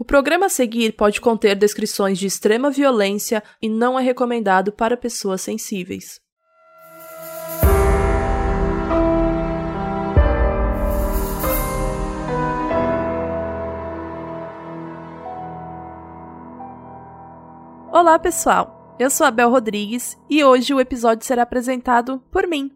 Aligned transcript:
O 0.00 0.04
programa 0.04 0.46
a 0.46 0.48
seguir 0.48 0.92
pode 0.92 1.20
conter 1.20 1.54
descrições 1.54 2.18
de 2.18 2.26
extrema 2.26 2.70
violência 2.70 3.42
e 3.60 3.68
não 3.68 4.00
é 4.00 4.02
recomendado 4.02 4.72
para 4.72 4.96
pessoas 4.96 5.42
sensíveis. 5.42 6.18
Olá, 17.92 18.18
pessoal! 18.18 18.96
Eu 18.98 19.10
sou 19.10 19.26
a 19.26 19.30
Bel 19.30 19.50
Rodrigues 19.50 20.16
e 20.30 20.42
hoje 20.42 20.72
o 20.72 20.80
episódio 20.80 21.26
será 21.26 21.42
apresentado 21.42 22.24
por 22.32 22.46
mim, 22.46 22.70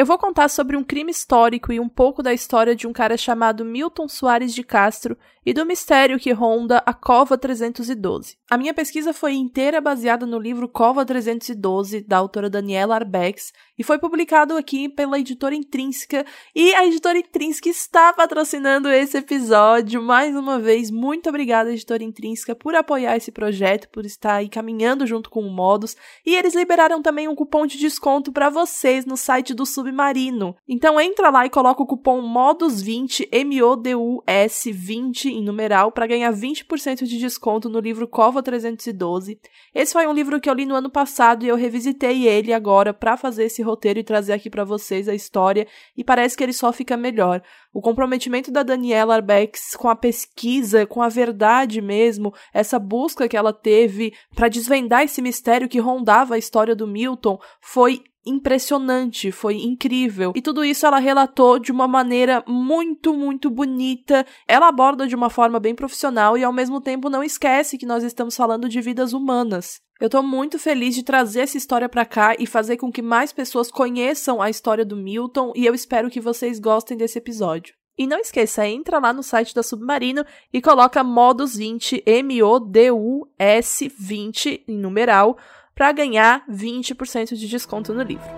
eu 0.00 0.06
vou 0.06 0.16
contar 0.16 0.48
sobre 0.48 0.78
um 0.78 0.82
crime 0.82 1.10
histórico 1.10 1.70
e 1.74 1.78
um 1.78 1.86
pouco 1.86 2.22
da 2.22 2.32
história 2.32 2.74
de 2.74 2.86
um 2.86 2.92
cara 2.92 3.18
chamado 3.18 3.66
Milton 3.66 4.08
Soares 4.08 4.54
de 4.54 4.62
Castro 4.64 5.14
e 5.44 5.52
do 5.52 5.66
mistério 5.66 6.18
que 6.18 6.32
ronda 6.32 6.82
a 6.86 6.94
Cova 6.94 7.36
312. 7.36 8.38
A 8.50 8.58
minha 8.58 8.74
pesquisa 8.74 9.12
foi 9.12 9.34
inteira 9.34 9.80
baseada 9.80 10.26
no 10.26 10.38
livro 10.38 10.68
Cova 10.68 11.04
312, 11.04 12.02
da 12.02 12.18
autora 12.18 12.50
Daniela 12.50 12.96
Arbex, 12.96 13.52
e 13.78 13.82
foi 13.82 13.98
publicado 13.98 14.56
aqui 14.56 14.88
pela 14.88 15.18
editora 15.18 15.54
Intrínseca, 15.54 16.26
e 16.54 16.74
a 16.74 16.86
editora 16.86 17.18
Intrínseca 17.18 17.68
está 17.68 18.12
patrocinando 18.12 18.88
esse 18.90 19.18
episódio. 19.18 20.02
Mais 20.02 20.34
uma 20.34 20.58
vez, 20.58 20.90
muito 20.90 21.28
obrigada, 21.28 21.72
editora 21.72 22.04
Intrínseca, 22.04 22.54
por 22.54 22.74
apoiar 22.74 23.16
esse 23.16 23.32
projeto, 23.32 23.88
por 23.90 24.04
estar 24.04 24.34
aí 24.34 24.48
caminhando 24.48 25.06
junto 25.06 25.30
com 25.30 25.40
o 25.40 25.50
Modus, 25.50 25.96
e 26.24 26.34
eles 26.34 26.54
liberaram 26.54 27.00
também 27.00 27.28
um 27.28 27.34
cupom 27.34 27.66
de 27.66 27.78
desconto 27.78 28.32
para 28.32 28.50
vocês 28.50 29.06
no 29.06 29.16
site 29.16 29.54
do 29.54 29.64
Sub 29.64 29.89
submarino. 29.90 30.56
Então 30.68 31.00
entra 31.00 31.30
lá 31.30 31.44
e 31.44 31.50
coloca 31.50 31.82
o 31.82 31.86
cupom 31.86 32.22
MODUS20, 32.22 33.28
M-O-D-U-S 33.30 34.72
20 34.72 35.28
em 35.28 35.42
numeral, 35.42 35.92
para 35.92 36.06
ganhar 36.06 36.32
20% 36.32 37.04
de 37.04 37.18
desconto 37.18 37.68
no 37.68 37.80
livro 37.80 38.06
Cova 38.06 38.42
312. 38.42 39.38
Esse 39.74 39.92
foi 39.92 40.06
um 40.06 40.12
livro 40.12 40.40
que 40.40 40.48
eu 40.48 40.54
li 40.54 40.64
no 40.64 40.74
ano 40.74 40.88
passado 40.88 41.44
e 41.44 41.48
eu 41.48 41.56
revisitei 41.56 42.26
ele 42.26 42.52
agora 42.52 42.94
para 42.94 43.16
fazer 43.16 43.44
esse 43.44 43.62
roteiro 43.62 43.98
e 43.98 44.04
trazer 44.04 44.32
aqui 44.32 44.48
para 44.48 44.64
vocês 44.64 45.08
a 45.08 45.14
história, 45.14 45.66
e 45.96 46.04
parece 46.04 46.36
que 46.36 46.44
ele 46.44 46.52
só 46.52 46.72
fica 46.72 46.96
melhor. 46.96 47.42
O 47.72 47.80
comprometimento 47.80 48.50
da 48.50 48.62
Daniela 48.62 49.14
Arbex 49.14 49.76
com 49.76 49.88
a 49.88 49.96
pesquisa, 49.96 50.86
com 50.86 51.02
a 51.02 51.08
verdade 51.08 51.80
mesmo, 51.80 52.32
essa 52.52 52.78
busca 52.78 53.28
que 53.28 53.36
ela 53.36 53.52
teve 53.52 54.12
para 54.34 54.48
desvendar 54.48 55.02
esse 55.02 55.22
mistério 55.22 55.68
que 55.68 55.78
rondava 55.78 56.34
a 56.34 56.38
história 56.38 56.74
do 56.74 56.86
Milton 56.86 57.38
foi 57.60 58.02
impressionante, 58.24 59.32
foi 59.32 59.56
incrível. 59.56 60.32
E 60.34 60.42
tudo 60.42 60.64
isso 60.64 60.86
ela 60.86 60.98
relatou 60.98 61.58
de 61.58 61.72
uma 61.72 61.88
maneira 61.88 62.44
muito, 62.46 63.14
muito 63.14 63.50
bonita. 63.50 64.26
Ela 64.46 64.68
aborda 64.68 65.06
de 65.06 65.14
uma 65.14 65.30
forma 65.30 65.58
bem 65.58 65.74
profissional 65.74 66.36
e 66.36 66.44
ao 66.44 66.52
mesmo 66.52 66.80
tempo 66.80 67.08
não 67.08 67.22
esquece 67.22 67.78
que 67.78 67.86
nós 67.86 68.04
estamos 68.04 68.36
falando 68.36 68.68
de 68.68 68.80
vidas 68.80 69.12
humanas. 69.12 69.80
Eu 70.00 70.08
tô 70.08 70.22
muito 70.22 70.58
feliz 70.58 70.94
de 70.94 71.02
trazer 71.02 71.40
essa 71.40 71.58
história 71.58 71.88
para 71.88 72.06
cá 72.06 72.34
e 72.38 72.46
fazer 72.46 72.78
com 72.78 72.90
que 72.90 73.02
mais 73.02 73.32
pessoas 73.32 73.70
conheçam 73.70 74.40
a 74.40 74.48
história 74.48 74.84
do 74.84 74.96
Milton 74.96 75.52
e 75.54 75.66
eu 75.66 75.74
espero 75.74 76.08
que 76.08 76.20
vocês 76.20 76.58
gostem 76.58 76.96
desse 76.96 77.18
episódio. 77.18 77.74
E 77.98 78.06
não 78.06 78.18
esqueça, 78.18 78.66
entra 78.66 78.98
lá 78.98 79.12
no 79.12 79.22
site 79.22 79.54
da 79.54 79.62
Submarino 79.62 80.24
e 80.50 80.62
coloca 80.62 81.04
Modus 81.04 81.54
20, 81.54 82.02
M-O-D-U-S 82.06 83.92
20 83.94 84.64
em 84.66 84.78
numeral 84.78 85.36
para 85.80 85.92
ganhar 85.92 86.44
20% 86.46 87.34
de 87.34 87.48
desconto 87.48 87.94
no 87.94 88.02
livro. 88.02 88.28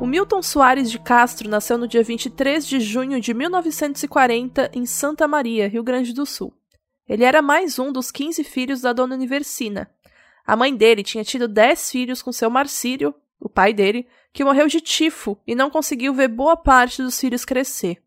O 0.00 0.06
Milton 0.06 0.42
Soares 0.42 0.90
de 0.90 0.98
Castro 0.98 1.46
nasceu 1.46 1.76
no 1.76 1.86
dia 1.86 2.02
23 2.02 2.66
de 2.66 2.80
junho 2.80 3.20
de 3.20 3.34
1940 3.34 4.70
em 4.72 4.86
Santa 4.86 5.28
Maria, 5.28 5.68
Rio 5.68 5.82
Grande 5.82 6.14
do 6.14 6.24
Sul. 6.24 6.54
Ele 7.06 7.22
era 7.22 7.42
mais 7.42 7.78
um 7.78 7.92
dos 7.92 8.10
15 8.10 8.44
filhos 8.44 8.80
da 8.80 8.94
dona 8.94 9.14
Universina. 9.14 9.90
A 10.46 10.56
mãe 10.56 10.74
dele 10.74 11.02
tinha 11.02 11.22
tido 11.22 11.46
10 11.46 11.90
filhos 11.90 12.22
com 12.22 12.32
seu 12.32 12.48
Marcílio, 12.48 13.14
o 13.38 13.46
pai 13.46 13.74
dele, 13.74 14.06
que 14.32 14.42
morreu 14.42 14.68
de 14.68 14.80
tifo 14.80 15.36
e 15.46 15.54
não 15.54 15.68
conseguiu 15.68 16.14
ver 16.14 16.28
boa 16.28 16.56
parte 16.56 17.02
dos 17.02 17.20
filhos 17.20 17.44
crescer. 17.44 18.02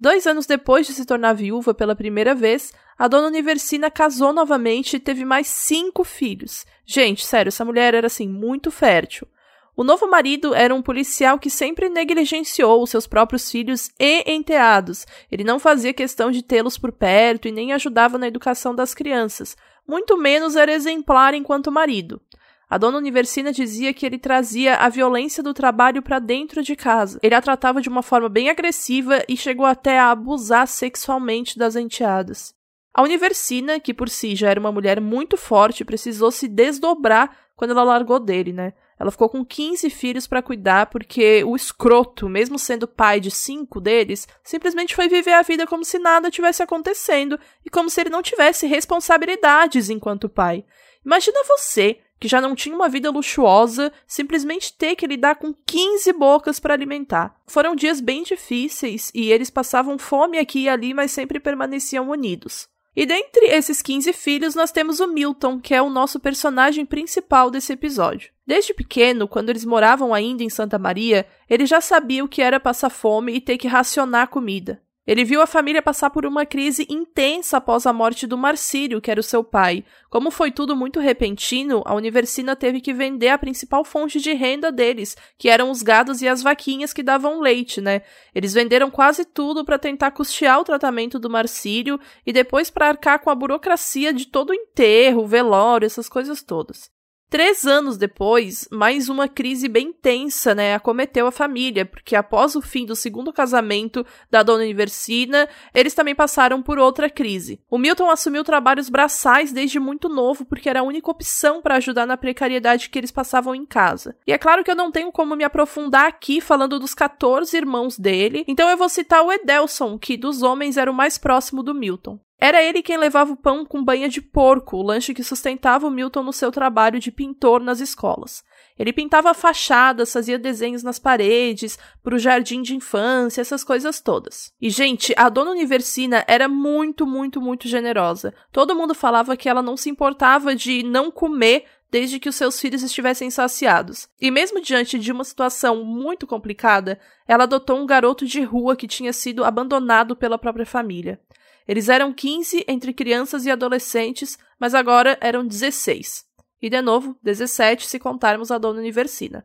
Dois 0.00 0.26
anos 0.26 0.46
depois 0.46 0.86
de 0.86 0.94
se 0.94 1.04
tornar 1.04 1.34
viúva 1.34 1.74
pela 1.74 1.94
primeira 1.94 2.34
vez, 2.34 2.72
a 2.98 3.06
dona 3.06 3.26
Universina 3.26 3.90
casou 3.90 4.32
novamente 4.32 4.96
e 4.96 4.98
teve 4.98 5.26
mais 5.26 5.46
cinco 5.46 6.04
filhos. 6.04 6.64
Gente, 6.86 7.26
sério, 7.26 7.48
essa 7.48 7.66
mulher 7.66 7.92
era 7.92 8.06
assim, 8.06 8.26
muito 8.26 8.70
fértil. 8.70 9.28
O 9.76 9.84
novo 9.84 10.06
marido 10.06 10.54
era 10.54 10.74
um 10.74 10.80
policial 10.80 11.38
que 11.38 11.50
sempre 11.50 11.90
negligenciou 11.90 12.82
os 12.82 12.88
seus 12.88 13.06
próprios 13.06 13.50
filhos 13.50 13.90
e 14.00 14.24
enteados. 14.26 15.06
Ele 15.30 15.44
não 15.44 15.58
fazia 15.58 15.92
questão 15.92 16.30
de 16.30 16.42
tê-los 16.42 16.78
por 16.78 16.92
perto 16.92 17.46
e 17.46 17.52
nem 17.52 17.74
ajudava 17.74 18.16
na 18.16 18.26
educação 18.26 18.74
das 18.74 18.94
crianças. 18.94 19.54
Muito 19.86 20.16
menos 20.16 20.56
era 20.56 20.72
exemplar 20.72 21.34
enquanto 21.34 21.70
marido. 21.70 22.22
A 22.70 22.78
dona 22.78 22.98
Universina 22.98 23.52
dizia 23.52 23.92
que 23.92 24.06
ele 24.06 24.16
trazia 24.16 24.76
a 24.76 24.88
violência 24.88 25.42
do 25.42 25.52
trabalho 25.52 26.00
para 26.00 26.20
dentro 26.20 26.62
de 26.62 26.76
casa. 26.76 27.18
Ele 27.20 27.34
a 27.34 27.42
tratava 27.42 27.82
de 27.82 27.88
uma 27.88 28.00
forma 28.00 28.28
bem 28.28 28.48
agressiva 28.48 29.24
e 29.28 29.36
chegou 29.36 29.66
até 29.66 29.98
a 29.98 30.12
abusar 30.12 30.68
sexualmente 30.68 31.58
das 31.58 31.74
enteadas. 31.74 32.54
A 32.94 33.02
Universina, 33.02 33.80
que 33.80 33.92
por 33.92 34.08
si 34.08 34.36
já 34.36 34.50
era 34.50 34.60
uma 34.60 34.70
mulher 34.70 35.00
muito 35.00 35.36
forte, 35.36 35.84
precisou 35.84 36.30
se 36.30 36.46
desdobrar 36.46 37.36
quando 37.56 37.72
ela 37.72 37.82
largou 37.82 38.20
dele, 38.20 38.52
né? 38.52 38.72
Ela 39.00 39.10
ficou 39.10 39.28
com 39.28 39.44
15 39.44 39.90
filhos 39.90 40.28
para 40.28 40.42
cuidar 40.42 40.86
porque 40.86 41.42
o 41.42 41.56
escroto, 41.56 42.28
mesmo 42.28 42.56
sendo 42.56 42.86
pai 42.86 43.18
de 43.18 43.32
cinco 43.32 43.80
deles, 43.80 44.28
simplesmente 44.44 44.94
foi 44.94 45.08
viver 45.08 45.32
a 45.32 45.42
vida 45.42 45.66
como 45.66 45.84
se 45.84 45.98
nada 45.98 46.30
tivesse 46.30 46.62
acontecendo 46.62 47.38
e 47.66 47.70
como 47.70 47.90
se 47.90 48.00
ele 48.00 48.10
não 48.10 48.22
tivesse 48.22 48.66
responsabilidades 48.68 49.90
enquanto 49.90 50.28
pai. 50.28 50.64
Imagina 51.04 51.42
você 51.44 51.98
que 52.20 52.28
já 52.28 52.40
não 52.40 52.54
tinha 52.54 52.76
uma 52.76 52.88
vida 52.88 53.10
luxuosa, 53.10 53.90
simplesmente 54.06 54.74
ter 54.74 54.94
que 54.94 55.06
lidar 55.06 55.36
com 55.36 55.54
15 55.66 56.12
bocas 56.12 56.60
para 56.60 56.74
alimentar. 56.74 57.34
Foram 57.46 57.74
dias 57.74 58.00
bem 58.00 58.22
difíceis 58.22 59.10
e 59.14 59.32
eles 59.32 59.48
passavam 59.48 59.98
fome 59.98 60.38
aqui 60.38 60.64
e 60.64 60.68
ali, 60.68 60.92
mas 60.92 61.10
sempre 61.10 61.40
permaneciam 61.40 62.10
unidos. 62.10 62.68
E 62.94 63.06
dentre 63.06 63.46
esses 63.46 63.80
15 63.80 64.12
filhos, 64.12 64.54
nós 64.54 64.72
temos 64.72 65.00
o 65.00 65.06
Milton, 65.06 65.60
que 65.60 65.74
é 65.74 65.80
o 65.80 65.88
nosso 65.88 66.20
personagem 66.20 66.84
principal 66.84 67.50
desse 67.50 67.72
episódio. 67.72 68.30
Desde 68.46 68.74
pequeno, 68.74 69.28
quando 69.28 69.48
eles 69.48 69.64
moravam 69.64 70.12
ainda 70.12 70.42
em 70.42 70.50
Santa 70.50 70.78
Maria, 70.78 71.26
ele 71.48 71.64
já 71.66 71.80
sabia 71.80 72.24
o 72.24 72.28
que 72.28 72.42
era 72.42 72.60
passar 72.60 72.90
fome 72.90 73.32
e 73.32 73.40
ter 73.40 73.56
que 73.56 73.68
racionar 73.68 74.28
comida. 74.28 74.82
Ele 75.06 75.24
viu 75.24 75.40
a 75.40 75.46
família 75.46 75.80
passar 75.80 76.10
por 76.10 76.26
uma 76.26 76.44
crise 76.44 76.86
intensa 76.88 77.56
após 77.56 77.86
a 77.86 77.92
morte 77.92 78.26
do 78.26 78.36
Marcílio, 78.36 79.00
que 79.00 79.10
era 79.10 79.18
o 79.18 79.24
seu 79.24 79.42
pai. 79.42 79.82
Como 80.10 80.30
foi 80.30 80.52
tudo 80.52 80.76
muito 80.76 81.00
repentino, 81.00 81.82
a 81.86 81.94
Universina 81.94 82.54
teve 82.54 82.80
que 82.80 82.92
vender 82.92 83.28
a 83.28 83.38
principal 83.38 83.82
fonte 83.82 84.20
de 84.20 84.34
renda 84.34 84.70
deles, 84.70 85.16
que 85.38 85.48
eram 85.48 85.70
os 85.70 85.82
gados 85.82 86.20
e 86.20 86.28
as 86.28 86.42
vaquinhas 86.42 86.92
que 86.92 87.02
davam 87.02 87.40
leite, 87.40 87.80
né? 87.80 88.02
Eles 88.34 88.52
venderam 88.52 88.90
quase 88.90 89.24
tudo 89.24 89.64
para 89.64 89.78
tentar 89.78 90.10
custear 90.10 90.60
o 90.60 90.64
tratamento 90.64 91.18
do 91.18 91.30
Marcílio 91.30 91.98
e 92.26 92.32
depois 92.32 92.70
para 92.70 92.88
arcar 92.88 93.20
com 93.20 93.30
a 93.30 93.34
burocracia 93.34 94.12
de 94.12 94.26
todo 94.26 94.50
o 94.50 94.54
enterro, 94.54 95.26
velório, 95.26 95.86
essas 95.86 96.08
coisas 96.08 96.42
todas. 96.42 96.90
Três 97.30 97.64
anos 97.64 97.96
depois, 97.96 98.66
mais 98.72 99.08
uma 99.08 99.28
crise 99.28 99.68
bem 99.68 99.92
tensa, 99.92 100.52
né, 100.52 100.74
acometeu 100.74 101.28
a 101.28 101.30
família, 101.30 101.86
porque 101.86 102.16
após 102.16 102.56
o 102.56 102.60
fim 102.60 102.84
do 102.84 102.96
segundo 102.96 103.32
casamento 103.32 104.04
da 104.28 104.42
dona 104.42 104.64
Universina, 104.64 105.48
eles 105.72 105.94
também 105.94 106.12
passaram 106.12 106.60
por 106.60 106.76
outra 106.76 107.08
crise. 107.08 107.60
O 107.70 107.78
Milton 107.78 108.10
assumiu 108.10 108.42
trabalhos 108.42 108.88
braçais 108.88 109.52
desde 109.52 109.78
muito 109.78 110.08
novo, 110.08 110.44
porque 110.44 110.68
era 110.68 110.80
a 110.80 110.82
única 110.82 111.08
opção 111.08 111.62
para 111.62 111.76
ajudar 111.76 112.04
na 112.04 112.16
precariedade 112.16 112.90
que 112.90 112.98
eles 112.98 113.12
passavam 113.12 113.54
em 113.54 113.64
casa. 113.64 114.16
E 114.26 114.32
é 114.32 114.38
claro 114.38 114.64
que 114.64 114.70
eu 114.72 114.76
não 114.76 114.90
tenho 114.90 115.12
como 115.12 115.36
me 115.36 115.44
aprofundar 115.44 116.08
aqui 116.08 116.40
falando 116.40 116.80
dos 116.80 116.94
14 116.94 117.56
irmãos 117.56 117.96
dele, 117.96 118.44
então 118.48 118.68
eu 118.68 118.76
vou 118.76 118.88
citar 118.88 119.24
o 119.24 119.30
Edelson, 119.30 119.96
que 119.96 120.16
dos 120.16 120.42
homens 120.42 120.76
era 120.76 120.90
o 120.90 120.94
mais 120.94 121.16
próximo 121.16 121.62
do 121.62 121.76
Milton. 121.76 122.18
Era 122.40 122.62
ele 122.62 122.82
quem 122.82 122.96
levava 122.96 123.32
o 123.32 123.36
pão 123.36 123.66
com 123.66 123.84
banha 123.84 124.08
de 124.08 124.22
porco, 124.22 124.78
o 124.78 124.82
lanche 124.82 125.12
que 125.12 125.22
sustentava 125.22 125.86
o 125.86 125.90
Milton 125.90 126.22
no 126.22 126.32
seu 126.32 126.50
trabalho 126.50 126.98
de 126.98 127.12
pintor 127.12 127.60
nas 127.60 127.80
escolas. 127.80 128.42
Ele 128.78 128.94
pintava 128.94 129.34
fachadas, 129.34 130.10
fazia 130.10 130.38
desenhos 130.38 130.82
nas 130.82 130.98
paredes, 130.98 131.78
para 132.02 132.14
o 132.14 132.18
jardim 132.18 132.62
de 132.62 132.74
infância, 132.74 133.42
essas 133.42 133.62
coisas 133.62 134.00
todas. 134.00 134.54
E, 134.58 134.70
gente, 134.70 135.12
a 135.18 135.28
dona 135.28 135.50
Universina 135.50 136.24
era 136.26 136.48
muito, 136.48 137.06
muito, 137.06 137.42
muito 137.42 137.68
generosa. 137.68 138.32
Todo 138.50 138.74
mundo 138.74 138.94
falava 138.94 139.36
que 139.36 139.46
ela 139.46 139.60
não 139.60 139.76
se 139.76 139.90
importava 139.90 140.56
de 140.56 140.82
não 140.82 141.10
comer 141.10 141.66
desde 141.90 142.18
que 142.18 142.28
os 142.28 142.36
seus 142.36 142.58
filhos 142.58 142.82
estivessem 142.82 143.30
saciados. 143.30 144.08
E 144.18 144.30
mesmo 144.30 144.62
diante 144.62 144.98
de 144.98 145.12
uma 145.12 145.24
situação 145.24 145.84
muito 145.84 146.26
complicada, 146.26 146.98
ela 147.26 147.44
adotou 147.44 147.76
um 147.76 147.86
garoto 147.86 148.24
de 148.24 148.40
rua 148.42 148.76
que 148.76 148.86
tinha 148.86 149.12
sido 149.12 149.44
abandonado 149.44 150.16
pela 150.16 150.38
própria 150.38 150.64
família. 150.64 151.20
Eles 151.66 151.88
eram 151.88 152.12
15 152.12 152.64
entre 152.66 152.92
crianças 152.92 153.46
e 153.46 153.50
adolescentes, 153.50 154.38
mas 154.58 154.74
agora 154.74 155.16
eram 155.20 155.46
16. 155.46 156.24
E 156.62 156.68
de 156.68 156.82
novo, 156.82 157.16
17 157.22 157.86
se 157.86 157.98
contarmos 157.98 158.50
a 158.50 158.58
dona 158.58 158.80
Universina. 158.80 159.44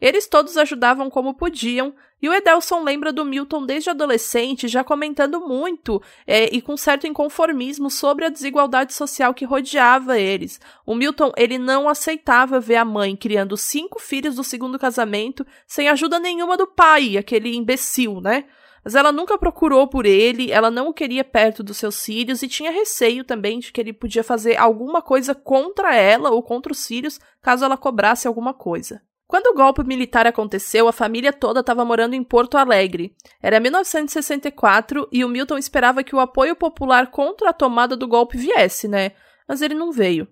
Eles 0.00 0.28
todos 0.28 0.56
ajudavam 0.56 1.10
como 1.10 1.34
podiam, 1.34 1.92
e 2.22 2.28
o 2.28 2.32
Edelson 2.32 2.84
lembra 2.84 3.12
do 3.12 3.24
Milton 3.24 3.66
desde 3.66 3.90
adolescente, 3.90 4.68
já 4.68 4.84
comentando 4.84 5.40
muito 5.40 6.00
é, 6.24 6.54
e 6.54 6.62
com 6.62 6.76
certo 6.76 7.06
inconformismo 7.06 7.90
sobre 7.90 8.24
a 8.24 8.28
desigualdade 8.28 8.94
social 8.94 9.34
que 9.34 9.44
rodeava 9.44 10.18
eles. 10.18 10.60
O 10.86 10.94
Milton 10.94 11.32
ele 11.36 11.58
não 11.58 11.88
aceitava 11.88 12.60
ver 12.60 12.76
a 12.76 12.84
mãe 12.84 13.16
criando 13.16 13.56
cinco 13.56 14.00
filhos 14.00 14.36
do 14.36 14.44
segundo 14.44 14.78
casamento 14.78 15.44
sem 15.66 15.88
ajuda 15.88 16.20
nenhuma 16.20 16.56
do 16.56 16.66
pai, 16.66 17.16
aquele 17.16 17.54
imbecil, 17.56 18.20
né? 18.20 18.44
Mas 18.88 18.94
ela 18.94 19.12
nunca 19.12 19.36
procurou 19.36 19.86
por 19.86 20.06
ele, 20.06 20.50
ela 20.50 20.70
não 20.70 20.88
o 20.88 20.94
queria 20.94 21.22
perto 21.22 21.62
dos 21.62 21.76
seus 21.76 22.02
filhos 22.02 22.42
e 22.42 22.48
tinha 22.48 22.70
receio 22.70 23.22
também 23.22 23.58
de 23.58 23.70
que 23.70 23.78
ele 23.78 23.92
podia 23.92 24.24
fazer 24.24 24.56
alguma 24.56 25.02
coisa 25.02 25.34
contra 25.34 25.94
ela 25.94 26.30
ou 26.30 26.42
contra 26.42 26.72
os 26.72 26.86
filhos 26.86 27.20
caso 27.42 27.66
ela 27.66 27.76
cobrasse 27.76 28.26
alguma 28.26 28.54
coisa. 28.54 29.02
Quando 29.26 29.48
o 29.48 29.54
golpe 29.54 29.84
militar 29.84 30.26
aconteceu, 30.26 30.88
a 30.88 30.92
família 30.92 31.34
toda 31.34 31.60
estava 31.60 31.84
morando 31.84 32.14
em 32.14 32.24
Porto 32.24 32.56
Alegre. 32.56 33.14
Era 33.42 33.60
1964 33.60 35.06
e 35.12 35.22
o 35.22 35.28
Milton 35.28 35.58
esperava 35.58 36.02
que 36.02 36.16
o 36.16 36.20
apoio 36.20 36.56
popular 36.56 37.10
contra 37.10 37.50
a 37.50 37.52
tomada 37.52 37.94
do 37.94 38.08
golpe 38.08 38.38
viesse, 38.38 38.88
né? 38.88 39.12
Mas 39.46 39.60
ele 39.60 39.74
não 39.74 39.92
veio. 39.92 40.26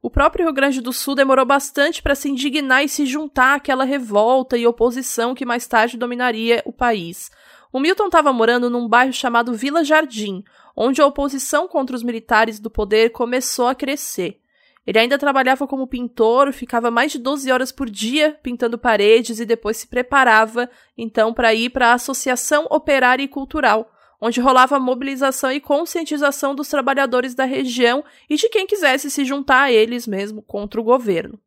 O 0.00 0.08
próprio 0.08 0.46
Rio 0.46 0.54
Grande 0.54 0.80
do 0.80 0.90
Sul 0.90 1.14
demorou 1.14 1.44
bastante 1.44 2.02
para 2.02 2.14
se 2.14 2.30
indignar 2.30 2.82
e 2.82 2.88
se 2.88 3.04
juntar 3.04 3.56
àquela 3.56 3.84
revolta 3.84 4.56
e 4.56 4.66
oposição 4.66 5.34
que 5.34 5.44
mais 5.44 5.66
tarde 5.66 5.98
dominaria 5.98 6.62
o 6.64 6.72
país. 6.72 7.30
O 7.72 7.78
Milton 7.78 8.06
estava 8.06 8.32
morando 8.32 8.68
num 8.68 8.88
bairro 8.88 9.12
chamado 9.12 9.54
Vila 9.54 9.84
Jardim, 9.84 10.42
onde 10.74 11.00
a 11.00 11.06
oposição 11.06 11.68
contra 11.68 11.94
os 11.94 12.02
militares 12.02 12.58
do 12.58 12.68
poder 12.68 13.10
começou 13.10 13.68
a 13.68 13.74
crescer. 13.74 14.40
Ele 14.84 14.98
ainda 14.98 15.18
trabalhava 15.18 15.68
como 15.68 15.86
pintor, 15.86 16.52
ficava 16.52 16.90
mais 16.90 17.12
de 17.12 17.18
12 17.18 17.52
horas 17.52 17.70
por 17.70 17.88
dia 17.88 18.36
pintando 18.42 18.76
paredes 18.76 19.38
e 19.38 19.46
depois 19.46 19.76
se 19.76 19.86
preparava, 19.86 20.68
então, 20.98 21.32
para 21.32 21.54
ir 21.54 21.70
para 21.70 21.88
a 21.88 21.94
Associação 21.94 22.66
Operária 22.68 23.22
e 23.22 23.28
Cultural, 23.28 23.88
onde 24.20 24.40
rolava 24.40 24.80
mobilização 24.80 25.52
e 25.52 25.60
conscientização 25.60 26.56
dos 26.56 26.68
trabalhadores 26.68 27.36
da 27.36 27.44
região 27.44 28.02
e 28.28 28.34
de 28.34 28.48
quem 28.48 28.66
quisesse 28.66 29.10
se 29.10 29.24
juntar 29.24 29.62
a 29.62 29.72
eles 29.72 30.08
mesmo 30.08 30.42
contra 30.42 30.80
o 30.80 30.84
governo. 30.84 31.38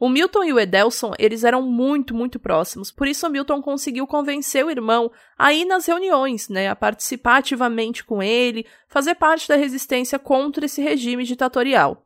O 0.00 0.08
Milton 0.08 0.44
e 0.44 0.52
o 0.52 0.60
Edelson, 0.60 1.12
eles 1.18 1.42
eram 1.42 1.60
muito, 1.62 2.14
muito 2.14 2.38
próximos. 2.38 2.92
Por 2.92 3.08
isso 3.08 3.26
o 3.26 3.30
Milton 3.30 3.60
conseguiu 3.60 4.06
convencer 4.06 4.64
o 4.64 4.70
irmão 4.70 5.10
a 5.36 5.52
ir 5.52 5.64
nas 5.64 5.86
reuniões, 5.86 6.48
né, 6.48 6.68
a 6.68 6.76
participar 6.76 7.38
ativamente 7.38 8.04
com 8.04 8.22
ele, 8.22 8.64
fazer 8.86 9.16
parte 9.16 9.48
da 9.48 9.56
resistência 9.56 10.16
contra 10.16 10.66
esse 10.66 10.80
regime 10.80 11.24
ditatorial. 11.24 12.04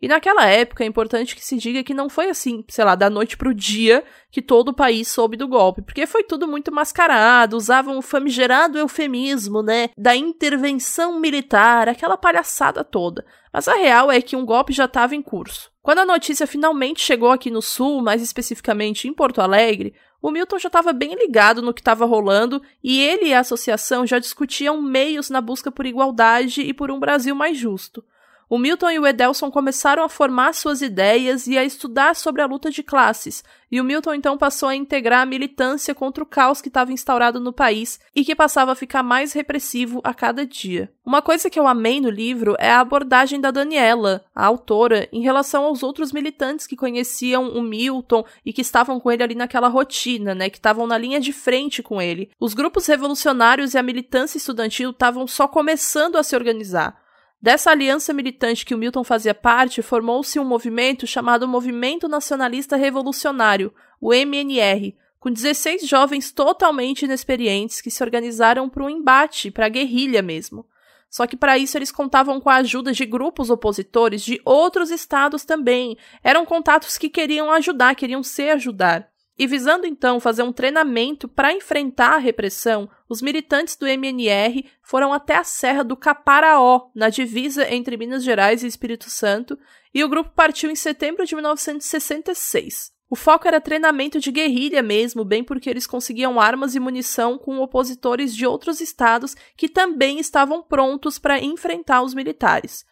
E 0.00 0.08
naquela 0.08 0.46
época 0.46 0.82
é 0.82 0.86
importante 0.86 1.34
que 1.34 1.44
se 1.44 1.56
diga 1.56 1.82
que 1.82 1.94
não 1.94 2.08
foi 2.08 2.28
assim, 2.28 2.64
sei 2.68 2.84
lá, 2.84 2.96
da 2.96 3.08
noite 3.08 3.36
pro 3.36 3.54
dia 3.54 4.04
que 4.30 4.42
todo 4.42 4.70
o 4.70 4.74
país 4.74 5.06
soube 5.08 5.36
do 5.36 5.46
golpe, 5.46 5.82
porque 5.82 6.06
foi 6.06 6.24
tudo 6.24 6.46
muito 6.46 6.72
mascarado, 6.72 7.56
usavam 7.56 7.98
o 7.98 8.02
famigerado 8.02 8.78
eufemismo, 8.78 9.62
né, 9.62 9.90
da 9.96 10.14
intervenção 10.14 11.18
militar, 11.18 11.88
aquela 11.88 12.16
palhaçada 12.16 12.84
toda. 12.84 13.24
Mas 13.52 13.66
a 13.66 13.74
real 13.74 14.10
é 14.10 14.20
que 14.20 14.36
um 14.36 14.44
golpe 14.44 14.72
já 14.72 14.86
estava 14.86 15.14
em 15.14 15.22
curso. 15.22 15.71
Quando 15.82 15.98
a 15.98 16.06
notícia 16.06 16.46
finalmente 16.46 17.00
chegou 17.00 17.32
aqui 17.32 17.50
no 17.50 17.60
sul, 17.60 18.00
mais 18.02 18.22
especificamente 18.22 19.08
em 19.08 19.12
Porto 19.12 19.40
Alegre, 19.40 19.92
o 20.20 20.30
Milton 20.30 20.60
já 20.60 20.68
estava 20.68 20.92
bem 20.92 21.14
ligado 21.16 21.60
no 21.60 21.74
que 21.74 21.80
estava 21.80 22.06
rolando 22.06 22.62
e 22.84 23.00
ele 23.00 23.26
e 23.26 23.34
a 23.34 23.40
associação 23.40 24.06
já 24.06 24.20
discutiam 24.20 24.80
meios 24.80 25.28
na 25.28 25.40
busca 25.40 25.72
por 25.72 25.84
igualdade 25.84 26.62
e 26.62 26.72
por 26.72 26.92
um 26.92 27.00
Brasil 27.00 27.34
mais 27.34 27.58
justo. 27.58 28.04
O 28.52 28.58
Milton 28.58 28.90
e 28.90 28.98
o 28.98 29.06
Edelson 29.06 29.50
começaram 29.50 30.04
a 30.04 30.10
formar 30.10 30.52
suas 30.52 30.82
ideias 30.82 31.46
e 31.46 31.56
a 31.56 31.64
estudar 31.64 32.14
sobre 32.14 32.42
a 32.42 32.46
luta 32.46 32.70
de 32.70 32.82
classes, 32.82 33.42
e 33.70 33.80
o 33.80 33.84
Milton 33.84 34.12
então 34.12 34.36
passou 34.36 34.68
a 34.68 34.76
integrar 34.76 35.22
a 35.22 35.26
militância 35.26 35.94
contra 35.94 36.22
o 36.22 36.26
caos 36.26 36.60
que 36.60 36.68
estava 36.68 36.92
instaurado 36.92 37.40
no 37.40 37.50
país 37.50 37.98
e 38.14 38.22
que 38.22 38.36
passava 38.36 38.72
a 38.72 38.74
ficar 38.74 39.02
mais 39.02 39.32
repressivo 39.32 40.02
a 40.04 40.12
cada 40.12 40.44
dia. 40.44 40.92
Uma 41.02 41.22
coisa 41.22 41.48
que 41.48 41.58
eu 41.58 41.66
amei 41.66 41.98
no 41.98 42.10
livro 42.10 42.54
é 42.58 42.70
a 42.70 42.80
abordagem 42.80 43.40
da 43.40 43.50
Daniela, 43.50 44.22
a 44.34 44.44
autora, 44.44 45.08
em 45.10 45.22
relação 45.22 45.64
aos 45.64 45.82
outros 45.82 46.12
militantes 46.12 46.66
que 46.66 46.76
conheciam 46.76 47.48
o 47.48 47.62
Milton 47.62 48.22
e 48.44 48.52
que 48.52 48.60
estavam 48.60 49.00
com 49.00 49.10
ele 49.10 49.22
ali 49.22 49.34
naquela 49.34 49.68
rotina, 49.68 50.34
né, 50.34 50.50
que 50.50 50.58
estavam 50.58 50.86
na 50.86 50.98
linha 50.98 51.18
de 51.18 51.32
frente 51.32 51.82
com 51.82 52.02
ele. 52.02 52.30
Os 52.38 52.52
grupos 52.52 52.86
revolucionários 52.86 53.72
e 53.72 53.78
a 53.78 53.82
militância 53.82 54.36
estudantil 54.36 54.90
estavam 54.90 55.26
só 55.26 55.48
começando 55.48 56.16
a 56.16 56.22
se 56.22 56.36
organizar. 56.36 57.01
Dessa 57.42 57.72
aliança 57.72 58.12
militante 58.12 58.64
que 58.64 58.72
o 58.72 58.78
Milton 58.78 59.02
fazia 59.02 59.34
parte, 59.34 59.82
formou-se 59.82 60.38
um 60.38 60.44
movimento 60.44 61.08
chamado 61.08 61.48
Movimento 61.48 62.06
Nacionalista 62.06 62.76
Revolucionário, 62.76 63.74
o 64.00 64.14
MNR, 64.14 64.96
com 65.18 65.28
16 65.28 65.88
jovens 65.88 66.30
totalmente 66.30 67.04
inexperientes 67.04 67.80
que 67.80 67.90
se 67.90 68.00
organizaram 68.00 68.68
para 68.68 68.84
um 68.84 68.88
embate, 68.88 69.50
para 69.50 69.66
a 69.66 69.68
guerrilha 69.68 70.22
mesmo. 70.22 70.64
Só 71.10 71.26
que 71.26 71.36
para 71.36 71.58
isso 71.58 71.76
eles 71.76 71.90
contavam 71.90 72.40
com 72.40 72.48
a 72.48 72.56
ajuda 72.56 72.92
de 72.92 73.04
grupos 73.04 73.50
opositores 73.50 74.22
de 74.22 74.40
outros 74.44 74.92
estados 74.92 75.44
também. 75.44 75.98
Eram 76.22 76.46
contatos 76.46 76.96
que 76.96 77.10
queriam 77.10 77.50
ajudar, 77.50 77.96
queriam 77.96 78.22
se 78.22 78.50
ajudar. 78.50 79.11
E 79.38 79.46
visando 79.46 79.86
então 79.86 80.20
fazer 80.20 80.42
um 80.42 80.52
treinamento 80.52 81.26
para 81.26 81.52
enfrentar 81.52 82.14
a 82.14 82.18
repressão, 82.18 82.88
os 83.08 83.22
militantes 83.22 83.76
do 83.76 83.86
MNR 83.86 84.66
foram 84.82 85.12
até 85.12 85.36
a 85.36 85.44
Serra 85.44 85.82
do 85.82 85.96
Caparaó, 85.96 86.90
na 86.94 87.08
divisa 87.08 87.72
entre 87.72 87.96
Minas 87.96 88.22
Gerais 88.22 88.62
e 88.62 88.66
Espírito 88.66 89.08
Santo, 89.08 89.58
e 89.94 90.04
o 90.04 90.08
grupo 90.08 90.30
partiu 90.34 90.70
em 90.70 90.76
setembro 90.76 91.24
de 91.24 91.34
1966. 91.34 92.92
O 93.08 93.16
foco 93.16 93.46
era 93.46 93.60
treinamento 93.60 94.18
de 94.18 94.32
guerrilha 94.32 94.82
mesmo, 94.82 95.22
bem 95.22 95.44
porque 95.44 95.68
eles 95.68 95.86
conseguiam 95.86 96.40
armas 96.40 96.74
e 96.74 96.80
munição 96.80 97.36
com 97.36 97.58
opositores 97.58 98.34
de 98.34 98.46
outros 98.46 98.80
estados 98.80 99.34
que 99.54 99.68
também 99.68 100.18
estavam 100.18 100.62
prontos 100.62 101.18
para 101.18 101.38
enfrentar 101.38 102.02
os 102.02 102.14
militares. 102.14 102.86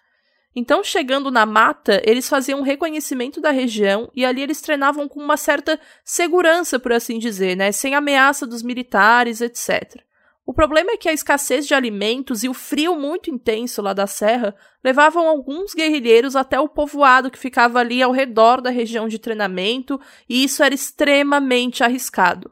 Então, 0.55 0.83
chegando 0.83 1.31
na 1.31 1.47
mata, 1.47 2.03
eles 2.05 2.29
faziam 2.29 2.61
um 2.61 2.65
reconhecimento 2.65 3.41
da 3.41 3.51
região 3.51 4.11
e 4.15 4.25
ali 4.25 4.43
eles 4.43 4.61
treinavam 4.61 5.09
com 5.09 5.21
uma 5.21 5.37
certa 5.37 5.79
segurança, 6.05 6.79
por 6.79 6.93
assim 6.93 7.19
dizer, 7.19 7.57
né? 7.57 7.71
Sem 7.71 7.95
ameaça 7.95 8.47
dos 8.47 8.63
militares, 8.63 9.41
etc. 9.41 10.03
O 10.45 10.53
problema 10.53 10.91
é 10.91 10.97
que 10.97 11.09
a 11.09 11.13
escassez 11.13 11.65
de 11.65 11.75
alimentos 11.75 12.43
e 12.43 12.49
o 12.49 12.55
frio 12.55 12.97
muito 12.97 13.31
intenso 13.31 13.81
lá 13.81 13.93
da 13.93 14.09
serra 14.09 14.53
levavam 14.83 15.29
alguns 15.29 15.73
guerrilheiros 15.73 16.35
até 16.35 16.59
o 16.59 16.69
povoado 16.69 17.31
que 17.31 17.39
ficava 17.39 17.79
ali 17.79 18.03
ao 18.03 18.11
redor 18.11 18.61
da 18.61 18.71
região 18.71 19.07
de 19.07 19.21
treinamento, 19.21 20.01
e 20.29 20.43
isso 20.43 20.65
era 20.65 20.75
extremamente 20.75 21.85
arriscado. 21.85 22.51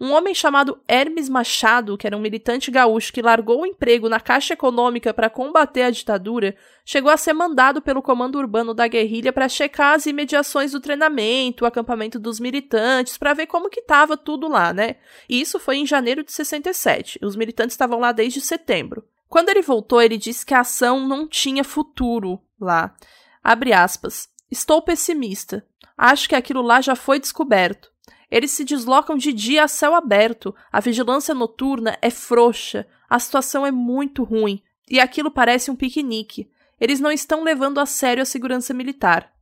Um 0.00 0.12
homem 0.12 0.32
chamado 0.32 0.80
Hermes 0.86 1.28
Machado, 1.28 1.98
que 1.98 2.06
era 2.06 2.16
um 2.16 2.20
militante 2.20 2.70
gaúcho 2.70 3.12
que 3.12 3.20
largou 3.20 3.62
o 3.62 3.66
emprego 3.66 4.08
na 4.08 4.20
Caixa 4.20 4.54
Econômica 4.54 5.12
para 5.12 5.28
combater 5.28 5.82
a 5.82 5.90
ditadura, 5.90 6.54
chegou 6.84 7.10
a 7.10 7.16
ser 7.16 7.32
mandado 7.32 7.82
pelo 7.82 8.00
comando 8.00 8.38
urbano 8.38 8.72
da 8.72 8.86
guerrilha 8.86 9.32
para 9.32 9.48
checar 9.48 9.96
as 9.96 10.06
imediações 10.06 10.70
do 10.70 10.78
treinamento, 10.78 11.64
o 11.64 11.66
acampamento 11.66 12.16
dos 12.16 12.38
militantes, 12.38 13.18
para 13.18 13.34
ver 13.34 13.46
como 13.46 13.68
que 13.68 13.80
estava 13.80 14.16
tudo 14.16 14.46
lá, 14.46 14.72
né? 14.72 14.96
E 15.28 15.40
isso 15.40 15.58
foi 15.58 15.78
em 15.78 15.86
janeiro 15.86 16.22
de 16.22 16.30
67. 16.30 17.18
Os 17.20 17.34
militantes 17.34 17.74
estavam 17.74 17.98
lá 17.98 18.12
desde 18.12 18.40
setembro. 18.40 19.04
Quando 19.28 19.48
ele 19.48 19.62
voltou, 19.62 20.00
ele 20.00 20.16
disse 20.16 20.46
que 20.46 20.54
a 20.54 20.60
ação 20.60 21.00
não 21.06 21.26
tinha 21.26 21.64
futuro 21.64 22.40
lá. 22.60 22.94
Abre 23.42 23.72
aspas. 23.72 24.28
Estou 24.48 24.80
pessimista. 24.80 25.66
Acho 25.96 26.28
que 26.28 26.36
aquilo 26.36 26.62
lá 26.62 26.80
já 26.80 26.94
foi 26.94 27.18
descoberto. 27.18 27.90
Eles 28.30 28.50
se 28.50 28.64
deslocam 28.64 29.16
de 29.16 29.32
dia 29.32 29.64
a 29.64 29.68
céu 29.68 29.94
aberto, 29.94 30.54
a 30.70 30.80
vigilância 30.80 31.34
noturna 31.34 31.96
é 32.02 32.10
frouxa, 32.10 32.86
a 33.08 33.18
situação 33.18 33.66
é 33.66 33.70
muito 33.70 34.22
ruim, 34.22 34.62
e 34.88 35.00
aquilo 35.00 35.30
parece 35.30 35.70
um 35.70 35.76
piquenique. 35.76 36.50
Eles 36.80 37.00
não 37.00 37.10
estão 37.10 37.42
levando 37.42 37.78
a 37.78 37.86
sério 37.86 38.22
a 38.22 38.26
segurança 38.26 38.74
militar. 38.74 39.32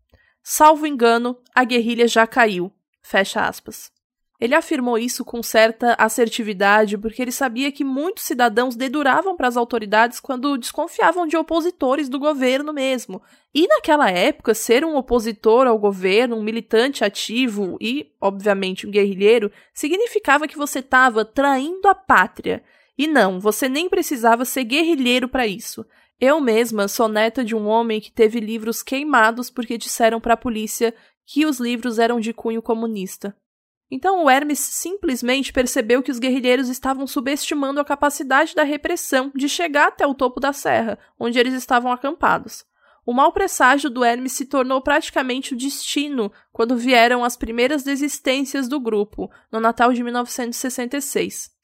Salvo 0.43 0.87
engano, 0.87 1.37
a 1.55 1.65
guerrilha 1.65 2.07
já 2.07 2.27
caiu. 2.27 2.73
Fecha 3.03 3.47
aspas. 3.47 3.91
Ele 4.41 4.55
afirmou 4.55 4.99
isso 4.99 5.25
com 5.25 5.43
certa 5.43 5.95
assertividade 5.99 6.99
porque 6.99 7.23
ele 7.23 7.33
sabia 7.33 7.73
que 7.73 7.83
muitos 7.83 8.25
cidadãos 8.25 8.77
deduravam 8.77 9.37
para 9.37 9.49
as 9.49 9.57
autoridades 9.57 10.21
quando 10.21 10.59
desconfiavam 10.59 11.27
de 11.27 11.37
opositores 11.37 12.09
do 12.09 12.19
governo 12.19 12.73
mesmo. 12.73 13.23
E 13.55 13.67
naquela 13.67 14.11
época, 14.11 14.53
ser 14.53 14.85
um 14.85 14.97
opositor 14.97 15.67
ao 15.67 15.79
governo, 15.79 16.37
um 16.37 16.43
militante 16.43 17.03
ativo 17.03 17.79
e, 17.81 18.13
obviamente, 18.21 18.87
um 18.87 18.91
guerrilheiro, 18.91 19.51
significava 19.73 20.47
que 20.47 20.59
você 20.59 20.81
estava 20.81 21.25
traindo 21.25 21.89
a 21.89 21.95
pátria. 21.95 22.63
E 22.99 23.07
não, 23.07 23.41
você 23.41 23.69
nem 23.69 23.89
precisava 23.89 24.45
ser 24.45 24.65
guerrilheiro 24.65 25.29
para 25.29 25.47
isso. 25.47 25.87
Eu 26.21 26.41
mesma 26.41 26.89
sou 26.89 27.09
neta 27.09 27.45
de 27.45 27.55
um 27.55 27.67
homem 27.67 28.01
que 28.01 28.11
teve 28.11 28.41
livros 28.41 28.83
queimados 28.83 29.51
porque 29.51 29.77
disseram 29.77 30.21
para 30.21 30.35
a 30.35 30.37
polícia 30.37 30.95
que 31.27 31.45
os 31.45 31.59
livros 31.59 31.99
eram 31.99 32.21
de 32.21 32.33
cunho 32.33 32.63
comunista. 32.63 33.37
Então 33.91 34.25
o 34.25 34.31
Hermes 34.31 34.59
simplesmente 34.59 35.53
percebeu 35.53 36.03
que 36.03 36.11
os 36.11 36.19
guerrilheiros 36.19 36.69
estavam 36.69 37.07
subestimando 37.07 37.81
a 37.81 37.85
capacidade 37.85 38.55
da 38.55 38.65
repressão 38.65 39.31
de 39.35 39.49
chegar 39.49 39.89
até 39.89 40.07
o 40.07 40.15
topo 40.15 40.41
da 40.41 40.53
serra, 40.53 40.99
onde 41.19 41.39
eles 41.39 41.55
estavam 41.55 41.93
acampados. 41.93 42.65
O 43.05 43.13
mau 43.13 43.31
presságio 43.31 43.89
do 43.89 44.05
Hermes 44.05 44.33
se 44.33 44.47
tornou 44.47 44.83
praticamente 44.83 45.55
o 45.55 45.57
destino 45.57 46.33
quando 46.53 46.77
vieram 46.77 47.23
as 47.23 47.37
primeiras 47.37 47.85
desistências 47.85 48.67
do 48.67 48.81
grupo, 48.81 49.31
no 49.53 49.61
Natal 49.61 49.93
de 49.93 50.03
1966. 50.03 51.55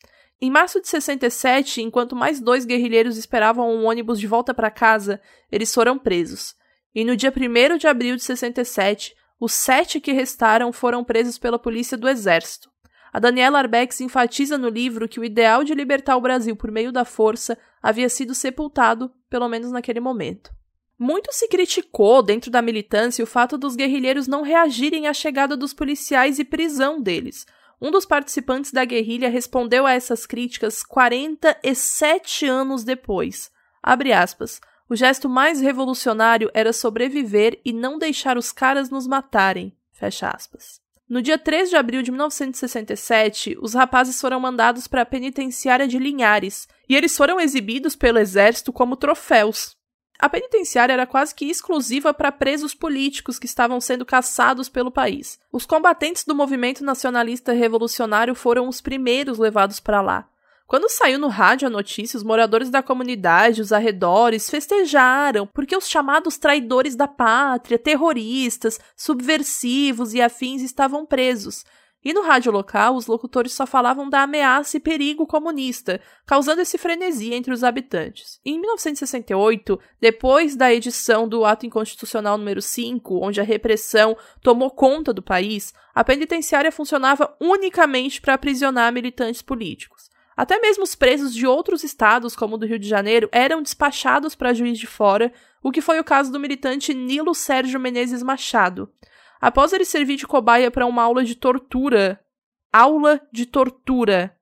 Em 0.40 0.50
março 0.50 0.80
de 0.80 0.86
67, 0.86 1.82
enquanto 1.82 2.14
mais 2.14 2.40
dois 2.40 2.64
guerrilheiros 2.64 3.16
esperavam 3.16 3.68
um 3.74 3.86
ônibus 3.86 4.20
de 4.20 4.28
volta 4.28 4.54
para 4.54 4.70
casa, 4.70 5.20
eles 5.50 5.74
foram 5.74 5.98
presos. 5.98 6.54
E 6.94 7.04
no 7.04 7.16
dia 7.16 7.32
1 7.34 7.76
de 7.76 7.88
abril 7.88 8.14
de 8.14 8.22
67, 8.22 9.16
os 9.44 9.50
sete 9.50 9.98
que 9.98 10.12
restaram 10.12 10.72
foram 10.72 11.02
presos 11.02 11.36
pela 11.36 11.58
polícia 11.58 11.98
do 11.98 12.08
Exército. 12.08 12.70
A 13.12 13.18
Daniela 13.18 13.58
Arbex 13.58 14.00
enfatiza 14.00 14.56
no 14.56 14.68
livro 14.68 15.08
que 15.08 15.18
o 15.18 15.24
ideal 15.24 15.64
de 15.64 15.74
libertar 15.74 16.16
o 16.16 16.20
Brasil 16.20 16.54
por 16.54 16.70
meio 16.70 16.92
da 16.92 17.04
força 17.04 17.58
havia 17.82 18.08
sido 18.08 18.36
sepultado, 18.36 19.10
pelo 19.28 19.48
menos 19.48 19.72
naquele 19.72 19.98
momento. 19.98 20.54
Muito 20.96 21.32
se 21.32 21.48
criticou 21.48 22.22
dentro 22.22 22.52
da 22.52 22.62
militância 22.62 23.24
o 23.24 23.26
fato 23.26 23.58
dos 23.58 23.74
guerrilheiros 23.74 24.28
não 24.28 24.42
reagirem 24.42 25.08
à 25.08 25.12
chegada 25.12 25.56
dos 25.56 25.74
policiais 25.74 26.38
e 26.38 26.44
prisão 26.44 27.02
deles. 27.02 27.44
Um 27.80 27.90
dos 27.90 28.06
participantes 28.06 28.70
da 28.70 28.84
guerrilha 28.84 29.28
respondeu 29.28 29.86
a 29.88 29.92
essas 29.92 30.24
críticas 30.24 30.84
47 30.84 32.46
anos 32.46 32.84
depois. 32.84 33.50
Abre 33.82 34.12
aspas. 34.12 34.60
O 34.88 34.96
gesto 34.96 35.28
mais 35.28 35.60
revolucionário 35.60 36.50
era 36.52 36.72
sobreviver 36.72 37.60
e 37.64 37.72
não 37.72 37.98
deixar 37.98 38.36
os 38.36 38.52
caras 38.52 38.90
nos 38.90 39.06
matarem. 39.06 39.74
Fecha 39.92 40.28
aspas. 40.28 40.80
No 41.08 41.20
dia 41.20 41.36
3 41.36 41.68
de 41.68 41.76
abril 41.76 42.02
de 42.02 42.10
1967, 42.10 43.58
os 43.60 43.74
rapazes 43.74 44.20
foram 44.20 44.40
mandados 44.40 44.86
para 44.86 45.02
a 45.02 45.06
penitenciária 45.06 45.86
de 45.86 45.98
Linhares 45.98 46.66
e 46.88 46.96
eles 46.96 47.16
foram 47.16 47.38
exibidos 47.38 47.94
pelo 47.94 48.18
exército 48.18 48.72
como 48.72 48.96
troféus. 48.96 49.76
A 50.18 50.28
penitenciária 50.28 50.92
era 50.92 51.06
quase 51.06 51.34
que 51.34 51.44
exclusiva 51.46 52.14
para 52.14 52.30
presos 52.30 52.74
políticos 52.74 53.38
que 53.38 53.46
estavam 53.46 53.80
sendo 53.80 54.06
caçados 54.06 54.68
pelo 54.68 54.90
país. 54.90 55.38
Os 55.52 55.66
combatentes 55.66 56.24
do 56.24 56.34
movimento 56.34 56.84
nacionalista 56.84 57.52
revolucionário 57.52 58.34
foram 58.34 58.68
os 58.68 58.80
primeiros 58.80 59.36
levados 59.36 59.80
para 59.80 60.00
lá. 60.00 60.28
Quando 60.72 60.88
saiu 60.88 61.18
no 61.18 61.28
rádio 61.28 61.68
a 61.68 61.70
notícia, 61.70 62.16
os 62.16 62.22
moradores 62.22 62.70
da 62.70 62.82
comunidade, 62.82 63.60
os 63.60 63.74
arredores, 63.74 64.48
festejaram, 64.48 65.46
porque 65.46 65.76
os 65.76 65.86
chamados 65.86 66.38
traidores 66.38 66.96
da 66.96 67.06
pátria, 67.06 67.78
terroristas, 67.78 68.80
subversivos 68.96 70.14
e 70.14 70.22
afins 70.22 70.62
estavam 70.62 71.04
presos. 71.04 71.62
E 72.02 72.14
no 72.14 72.22
rádio 72.22 72.50
local, 72.50 72.96
os 72.96 73.06
locutores 73.06 73.52
só 73.52 73.66
falavam 73.66 74.08
da 74.08 74.22
ameaça 74.22 74.78
e 74.78 74.80
perigo 74.80 75.26
comunista, 75.26 76.00
causando 76.24 76.62
esse 76.62 76.78
frenesi 76.78 77.34
entre 77.34 77.52
os 77.52 77.62
habitantes. 77.62 78.40
Em 78.42 78.58
1968, 78.58 79.78
depois 80.00 80.56
da 80.56 80.72
edição 80.72 81.28
do 81.28 81.44
Ato 81.44 81.66
Inconstitucional 81.66 82.38
número 82.38 82.62
5, 82.62 83.22
onde 83.22 83.42
a 83.42 83.44
repressão 83.44 84.16
tomou 84.40 84.70
conta 84.70 85.12
do 85.12 85.20
país, 85.20 85.74
a 85.94 86.02
penitenciária 86.02 86.72
funcionava 86.72 87.36
unicamente 87.38 88.22
para 88.22 88.32
aprisionar 88.32 88.90
militantes 88.90 89.42
políticos. 89.42 90.10
Até 90.36 90.58
mesmo 90.58 90.84
os 90.84 90.94
presos 90.94 91.34
de 91.34 91.46
outros 91.46 91.84
estados, 91.84 92.34
como 92.34 92.54
o 92.54 92.58
do 92.58 92.66
Rio 92.66 92.78
de 92.78 92.88
Janeiro, 92.88 93.28
eram 93.32 93.62
despachados 93.62 94.34
para 94.34 94.54
juiz 94.54 94.78
de 94.78 94.86
fora, 94.86 95.32
o 95.62 95.70
que 95.70 95.80
foi 95.80 96.00
o 96.00 96.04
caso 96.04 96.32
do 96.32 96.40
militante 96.40 96.94
Nilo 96.94 97.34
Sérgio 97.34 97.78
Menezes 97.78 98.22
Machado. 98.22 98.92
Após 99.40 99.72
ele 99.72 99.84
servir 99.84 100.16
de 100.16 100.26
cobaia 100.26 100.70
para 100.70 100.86
uma 100.86 101.02
aula 101.02 101.24
de 101.24 101.34
tortura. 101.34 102.20
Aula 102.72 103.20
de 103.32 103.44
tortura. 103.44 104.34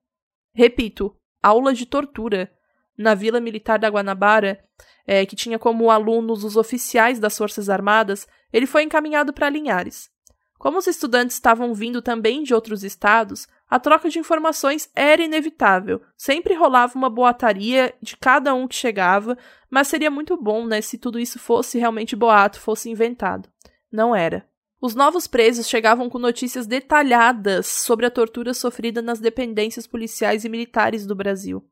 Repito, 0.54 1.16
aula 1.42 1.72
de 1.72 1.86
tortura. 1.86 2.52
Na 2.96 3.14
Vila 3.14 3.40
Militar 3.40 3.78
da 3.78 3.88
Guanabara, 3.88 4.62
é, 5.06 5.24
que 5.24 5.34
tinha 5.34 5.58
como 5.58 5.90
alunos 5.90 6.44
os 6.44 6.56
oficiais 6.56 7.18
das 7.18 7.36
Forças 7.36 7.70
Armadas, 7.70 8.28
ele 8.52 8.66
foi 8.66 8.82
encaminhado 8.82 9.32
para 9.32 9.48
Linhares. 9.48 10.10
Como 10.60 10.76
os 10.76 10.86
estudantes 10.86 11.36
estavam 11.36 11.72
vindo 11.72 12.02
também 12.02 12.42
de 12.42 12.52
outros 12.52 12.84
estados, 12.84 13.48
a 13.66 13.80
troca 13.80 14.10
de 14.10 14.18
informações 14.18 14.90
era 14.94 15.22
inevitável. 15.22 16.02
Sempre 16.18 16.52
rolava 16.52 16.98
uma 16.98 17.08
boataria 17.08 17.94
de 18.02 18.14
cada 18.14 18.52
um 18.52 18.68
que 18.68 18.74
chegava, 18.74 19.38
mas 19.70 19.88
seria 19.88 20.10
muito 20.10 20.36
bom, 20.36 20.66
né, 20.66 20.82
se 20.82 20.98
tudo 20.98 21.18
isso 21.18 21.38
fosse 21.38 21.78
realmente 21.78 22.14
boato, 22.14 22.60
fosse 22.60 22.90
inventado. 22.90 23.48
Não 23.90 24.14
era. 24.14 24.46
Os 24.82 24.94
novos 24.94 25.26
presos 25.26 25.66
chegavam 25.66 26.10
com 26.10 26.18
notícias 26.18 26.66
detalhadas 26.66 27.66
sobre 27.66 28.04
a 28.04 28.10
tortura 28.10 28.52
sofrida 28.52 29.00
nas 29.00 29.18
dependências 29.18 29.86
policiais 29.86 30.44
e 30.44 30.48
militares 30.50 31.06
do 31.06 31.14
Brasil. 31.14 31.64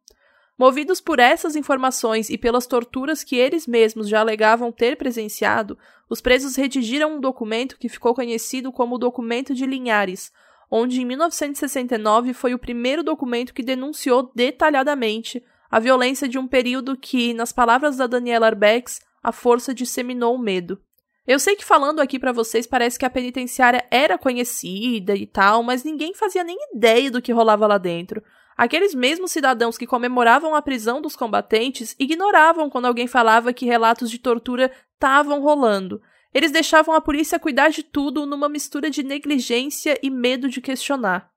Movidos 0.59 1.01
por 1.01 1.21
essas 1.21 1.55
informações 1.55 2.29
e 2.29 2.37
pelas 2.37 2.67
torturas 2.67 3.23
que 3.23 3.37
eles 3.37 3.65
mesmos 3.65 4.09
já 4.09 4.19
alegavam 4.19 4.73
ter 4.73 4.97
presenciado, 4.97 5.79
os 6.11 6.21
presos 6.21 6.57
redigiram 6.57 7.17
um 7.17 7.21
documento 7.21 7.79
que 7.79 7.89
ficou 7.89 8.13
conhecido 8.13 8.73
como 8.73 8.97
o 8.97 8.99
Documento 8.99 9.55
de 9.55 9.65
Linhares, 9.65 10.33
onde 10.69 11.01
em 11.01 11.05
1969 11.05 12.33
foi 12.33 12.55
o 12.55 12.59
primeiro 12.59 13.05
documento 13.05 13.55
que 13.55 13.63
denunciou 13.63 14.33
detalhadamente 14.35 15.45
a 15.71 15.79
violência 15.79 16.29
de 16.29 16.39
um 16.39 16.49
período 16.49 16.97
que, 16.97 17.33
nas 17.35 17.53
palavras 17.53 17.97
da 17.97 18.09
Daniela 18.09 18.47
Arbex, 18.47 19.01
a 19.23 19.31
força 19.31 19.73
disseminou 19.73 20.35
o 20.35 20.39
medo. 20.39 20.81
Eu 21.27 21.39
sei 21.39 21.55
que 21.55 21.65
falando 21.65 22.01
aqui 22.01 22.19
para 22.19 22.33
vocês 22.33 22.67
parece 22.67 22.99
que 22.99 23.05
a 23.05 23.11
penitenciária 23.11 23.87
era 23.91 24.17
conhecida 24.19 25.15
e 25.15 25.27
tal, 25.27 25.63
mas 25.63 25.85
ninguém 25.85 26.15
fazia 26.15 26.43
nem 26.43 26.57
ideia 26.75 27.11
do 27.11 27.21
que 27.21 27.33
rolava 27.33 27.67
lá 27.67 27.77
dentro. 27.77 28.23
Aqueles 28.59 28.93
mesmos 28.93 29.31
cidadãos 29.31 29.79
que 29.79 29.87
comemoravam 29.87 30.53
a 30.53 30.61
prisão 30.61 31.01
dos 31.01 31.15
combatentes 31.15 31.95
ignoravam 31.97 32.69
quando 32.69 32.87
alguém 32.87 33.07
falava 33.07 33.53
que 33.53 33.65
relatos 33.65 34.11
de 34.11 34.19
tortura 34.19 34.73
estavam 34.95 35.41
rolando. 35.41 36.03
Eles 36.35 36.51
deixavam 36.51 36.93
a 36.93 37.01
polícia 37.01 37.39
cuidar 37.39 37.69
de 37.69 37.85
tudo 37.85 38.27
numa 38.27 38.49
mistura 38.49 38.91
de 38.91 39.05
negligência 39.05 39.97
e 40.03 40.11
medo 40.11 40.49
de 40.49 40.61
questionar. 40.61 41.31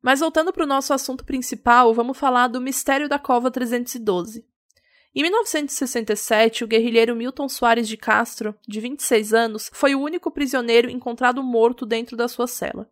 Mas 0.00 0.20
voltando 0.20 0.50
para 0.50 0.64
o 0.64 0.66
nosso 0.66 0.94
assunto 0.94 1.26
principal, 1.26 1.92
vamos 1.92 2.16
falar 2.16 2.48
do 2.48 2.58
mistério 2.58 3.06
da 3.06 3.18
Cova 3.18 3.50
312. 3.50 4.42
Em 5.14 5.22
1967, 5.24 6.64
o 6.64 6.66
guerrilheiro 6.66 7.14
Milton 7.14 7.50
Soares 7.50 7.86
de 7.86 7.98
Castro, 7.98 8.54
de 8.66 8.80
26 8.80 9.34
anos, 9.34 9.70
foi 9.74 9.94
o 9.94 10.00
único 10.00 10.30
prisioneiro 10.30 10.88
encontrado 10.88 11.42
morto 11.42 11.84
dentro 11.84 12.16
da 12.16 12.28
sua 12.28 12.46
cela. 12.46 12.88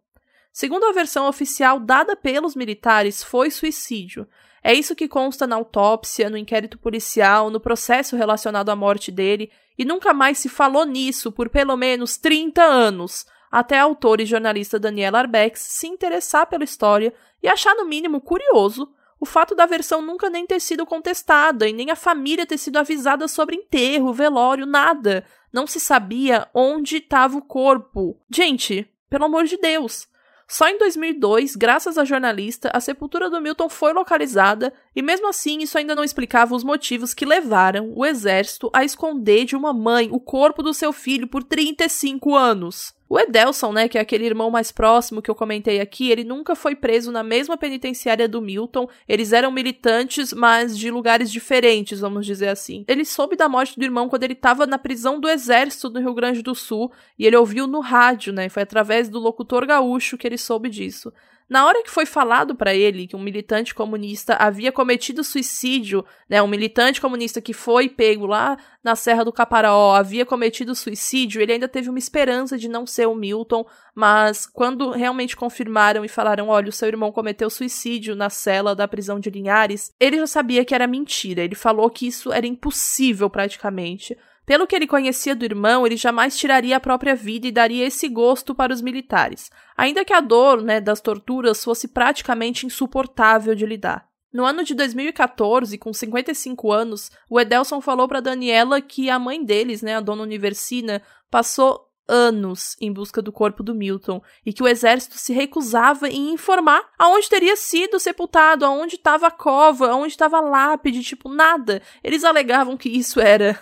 Segundo 0.52 0.84
a 0.84 0.92
versão 0.92 1.28
oficial 1.28 1.78
dada 1.78 2.16
pelos 2.16 2.54
militares, 2.54 3.22
foi 3.22 3.50
suicídio. 3.50 4.26
É 4.62 4.74
isso 4.74 4.94
que 4.94 5.08
consta 5.08 5.46
na 5.46 5.56
autópsia, 5.56 6.28
no 6.28 6.36
inquérito 6.36 6.78
policial, 6.78 7.50
no 7.50 7.60
processo 7.60 8.16
relacionado 8.16 8.68
à 8.68 8.76
morte 8.76 9.10
dele, 9.10 9.50
e 9.78 9.84
nunca 9.84 10.12
mais 10.12 10.38
se 10.38 10.48
falou 10.48 10.84
nisso 10.84 11.32
por 11.32 11.48
pelo 11.48 11.76
menos 11.76 12.18
30 12.18 12.62
anos, 12.62 13.24
até 13.50 13.78
a 13.78 13.84
autora 13.84 14.22
e 14.22 14.26
jornalista 14.26 14.78
Daniela 14.78 15.20
Arbex 15.20 15.60
se 15.60 15.86
interessar 15.86 16.46
pela 16.46 16.64
história 16.64 17.14
e 17.42 17.48
achar 17.48 17.74
no 17.74 17.86
mínimo 17.86 18.20
curioso 18.20 18.92
o 19.18 19.26
fato 19.26 19.54
da 19.54 19.66
versão 19.66 20.00
nunca 20.00 20.30
nem 20.30 20.46
ter 20.46 20.60
sido 20.60 20.86
contestada 20.86 21.68
e 21.68 21.72
nem 21.72 21.90
a 21.90 21.96
família 21.96 22.46
ter 22.46 22.56
sido 22.56 22.78
avisada 22.78 23.28
sobre 23.28 23.54
enterro, 23.54 24.14
velório, 24.14 24.64
nada. 24.64 25.26
Não 25.52 25.66
se 25.66 25.78
sabia 25.78 26.48
onde 26.54 26.96
estava 26.96 27.36
o 27.36 27.42
corpo. 27.42 28.18
Gente, 28.30 28.90
pelo 29.10 29.26
amor 29.26 29.44
de 29.44 29.58
Deus. 29.58 30.08
Só 30.52 30.68
em 30.68 30.76
2002, 30.78 31.54
graças 31.54 31.96
à 31.96 32.04
jornalista, 32.04 32.72
a 32.74 32.80
sepultura 32.80 33.30
do 33.30 33.40
Milton 33.40 33.68
foi 33.68 33.92
localizada 33.92 34.72
e, 34.96 35.00
mesmo 35.00 35.28
assim, 35.28 35.60
isso 35.60 35.78
ainda 35.78 35.94
não 35.94 36.02
explicava 36.02 36.56
os 36.56 36.64
motivos 36.64 37.14
que 37.14 37.24
levaram 37.24 37.92
o 37.94 38.04
exército 38.04 38.68
a 38.72 38.84
esconder 38.84 39.44
de 39.44 39.54
uma 39.54 39.72
mãe 39.72 40.08
o 40.10 40.18
corpo 40.18 40.60
do 40.60 40.74
seu 40.74 40.92
filho 40.92 41.28
por 41.28 41.44
35 41.44 42.34
anos. 42.34 42.92
O 43.12 43.18
Edelson, 43.18 43.72
né, 43.72 43.88
que 43.88 43.98
é 43.98 44.00
aquele 44.00 44.24
irmão 44.24 44.52
mais 44.52 44.70
próximo 44.70 45.20
que 45.20 45.28
eu 45.28 45.34
comentei 45.34 45.80
aqui, 45.80 46.12
ele 46.12 46.22
nunca 46.22 46.54
foi 46.54 46.76
preso 46.76 47.10
na 47.10 47.24
mesma 47.24 47.58
penitenciária 47.58 48.28
do 48.28 48.40
Milton. 48.40 48.88
Eles 49.08 49.32
eram 49.32 49.50
militantes, 49.50 50.32
mas 50.32 50.78
de 50.78 50.92
lugares 50.92 51.28
diferentes, 51.28 51.98
vamos 51.98 52.24
dizer 52.24 52.46
assim. 52.46 52.84
Ele 52.86 53.04
soube 53.04 53.34
da 53.34 53.48
morte 53.48 53.76
do 53.76 53.84
irmão 53.84 54.08
quando 54.08 54.22
ele 54.22 54.34
estava 54.34 54.64
na 54.64 54.78
prisão 54.78 55.18
do 55.18 55.28
exército 55.28 55.90
no 55.90 55.98
Rio 55.98 56.14
Grande 56.14 56.40
do 56.40 56.54
Sul 56.54 56.92
e 57.18 57.26
ele 57.26 57.34
ouviu 57.34 57.66
no 57.66 57.80
rádio, 57.80 58.32
né? 58.32 58.48
Foi 58.48 58.62
através 58.62 59.08
do 59.08 59.18
locutor 59.18 59.66
gaúcho 59.66 60.16
que 60.16 60.28
ele 60.28 60.38
soube 60.38 60.70
disso. 60.70 61.12
Na 61.50 61.66
hora 61.66 61.82
que 61.82 61.90
foi 61.90 62.06
falado 62.06 62.54
para 62.54 62.72
ele 62.72 63.08
que 63.08 63.16
um 63.16 63.20
militante 63.20 63.74
comunista 63.74 64.36
havia 64.36 64.70
cometido 64.70 65.24
suicídio, 65.24 66.04
né, 66.28 66.40
um 66.40 66.46
militante 66.46 67.00
comunista 67.00 67.40
que 67.40 67.52
foi 67.52 67.88
pego 67.88 68.24
lá 68.24 68.56
na 68.84 68.94
Serra 68.94 69.24
do 69.24 69.32
Caparaó 69.32 69.96
havia 69.96 70.24
cometido 70.24 70.76
suicídio, 70.76 71.42
ele 71.42 71.54
ainda 71.54 71.66
teve 71.66 71.90
uma 71.90 71.98
esperança 71.98 72.56
de 72.56 72.68
não 72.68 72.86
ser 72.86 73.08
o 73.08 73.16
Milton, 73.16 73.66
mas 73.92 74.46
quando 74.46 74.92
realmente 74.92 75.36
confirmaram 75.36 76.04
e 76.04 76.08
falaram, 76.08 76.46
olha, 76.50 76.68
o 76.68 76.72
seu 76.72 76.86
irmão 76.86 77.10
cometeu 77.10 77.50
suicídio 77.50 78.14
na 78.14 78.30
cela 78.30 78.72
da 78.72 78.86
prisão 78.86 79.18
de 79.18 79.28
Linhares, 79.28 79.92
ele 79.98 80.18
já 80.18 80.28
sabia 80.28 80.64
que 80.64 80.72
era 80.72 80.86
mentira. 80.86 81.42
Ele 81.42 81.56
falou 81.56 81.90
que 81.90 82.06
isso 82.06 82.32
era 82.32 82.46
impossível 82.46 83.28
praticamente. 83.28 84.16
Pelo 84.50 84.66
que 84.66 84.74
ele 84.74 84.88
conhecia 84.88 85.32
do 85.32 85.44
irmão, 85.44 85.86
ele 85.86 85.96
jamais 85.96 86.36
tiraria 86.36 86.76
a 86.76 86.80
própria 86.80 87.14
vida 87.14 87.46
e 87.46 87.52
daria 87.52 87.86
esse 87.86 88.08
gosto 88.08 88.52
para 88.52 88.72
os 88.72 88.82
militares, 88.82 89.48
ainda 89.76 90.04
que 90.04 90.12
a 90.12 90.18
dor 90.18 90.60
né, 90.60 90.80
das 90.80 91.00
torturas 91.00 91.62
fosse 91.62 91.86
praticamente 91.86 92.66
insuportável 92.66 93.54
de 93.54 93.64
lidar. 93.64 94.08
No 94.32 94.44
ano 94.44 94.64
de 94.64 94.74
2014, 94.74 95.78
com 95.78 95.92
55 95.92 96.72
anos, 96.72 97.12
o 97.28 97.38
Edelson 97.38 97.80
falou 97.80 98.08
para 98.08 98.18
Daniela 98.18 98.80
que 98.80 99.08
a 99.08 99.20
mãe 99.20 99.44
deles, 99.44 99.82
né, 99.82 99.94
a 99.94 100.00
dona 100.00 100.24
Universina, 100.24 101.00
passou 101.30 101.88
anos 102.08 102.76
em 102.80 102.92
busca 102.92 103.22
do 103.22 103.30
corpo 103.30 103.62
do 103.62 103.72
Milton 103.72 104.20
e 104.44 104.52
que 104.52 104.64
o 104.64 104.66
exército 104.66 105.16
se 105.16 105.32
recusava 105.32 106.08
em 106.08 106.32
informar 106.32 106.90
aonde 106.98 107.28
teria 107.28 107.54
sido 107.54 108.00
sepultado, 108.00 108.64
aonde 108.64 108.96
estava 108.96 109.28
a 109.28 109.30
cova, 109.30 109.90
aonde 109.92 110.08
estava 110.08 110.38
a 110.38 110.40
lápide, 110.40 111.04
tipo, 111.04 111.28
nada. 111.28 111.80
Eles 112.02 112.24
alegavam 112.24 112.76
que 112.76 112.88
isso 112.88 113.20
era 113.20 113.56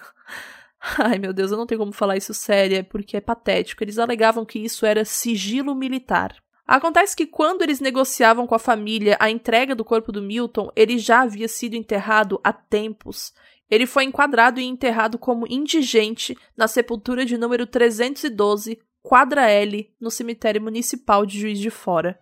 Ai, 0.99 1.18
meu 1.18 1.32
Deus, 1.32 1.50
eu 1.50 1.56
não 1.56 1.66
tenho 1.66 1.80
como 1.80 1.92
falar 1.92 2.16
isso 2.16 2.32
sério, 2.32 2.85
porque 2.85 3.16
é 3.16 3.20
patético. 3.20 3.82
Eles 3.82 3.99
alegavam 3.99 4.44
que 4.44 4.58
isso 4.58 4.87
era 4.87 5.04
sigilo 5.04 5.75
militar. 5.75 6.37
Acontece 6.66 7.16
que 7.16 7.26
quando 7.26 7.62
eles 7.62 7.80
negociavam 7.80 8.47
com 8.47 8.54
a 8.54 8.58
família 8.58 9.16
a 9.18 9.30
entrega 9.30 9.75
do 9.75 9.85
corpo 9.85 10.12
do 10.12 10.23
Milton, 10.23 10.70
ele 10.76 10.99
já 10.99 11.23
havia 11.23 11.49
sido 11.49 11.75
enterrado 11.75 12.38
há 12.44 12.52
tempos. 12.52 13.32
Ele 13.70 13.87
foi 13.87 14.04
enquadrado 14.04 14.61
e 14.61 14.64
enterrado 14.64 15.18
como 15.18 15.47
indigente 15.49 16.37
na 16.56 16.68
sepultura 16.68 17.25
de 17.25 17.38
número 17.38 17.66
312, 17.66 18.78
quadra 19.02 19.49
L, 19.49 19.90
no 20.00 20.11
cemitério 20.11 20.61
municipal 20.61 21.25
de 21.25 21.40
Juiz 21.40 21.58
de 21.58 21.70
Fora. 21.70 22.18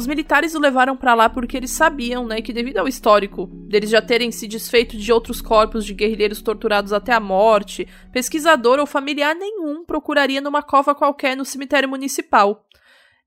Os 0.00 0.06
militares 0.06 0.54
o 0.54 0.58
levaram 0.58 0.96
para 0.96 1.12
lá 1.12 1.28
porque 1.28 1.58
eles 1.58 1.72
sabiam, 1.72 2.26
né, 2.26 2.40
que 2.40 2.54
devido 2.54 2.78
ao 2.78 2.88
histórico 2.88 3.46
deles 3.68 3.90
já 3.90 4.00
terem 4.00 4.32
se 4.32 4.48
desfeito 4.48 4.96
de 4.96 5.12
outros 5.12 5.42
corpos 5.42 5.84
de 5.84 5.92
guerrilheiros 5.92 6.40
torturados 6.40 6.90
até 6.90 7.12
a 7.12 7.20
morte, 7.20 7.86
pesquisador 8.10 8.78
ou 8.78 8.86
familiar 8.86 9.34
nenhum 9.34 9.84
procuraria 9.84 10.40
numa 10.40 10.62
cova 10.62 10.94
qualquer 10.94 11.36
no 11.36 11.44
cemitério 11.44 11.86
municipal. 11.86 12.66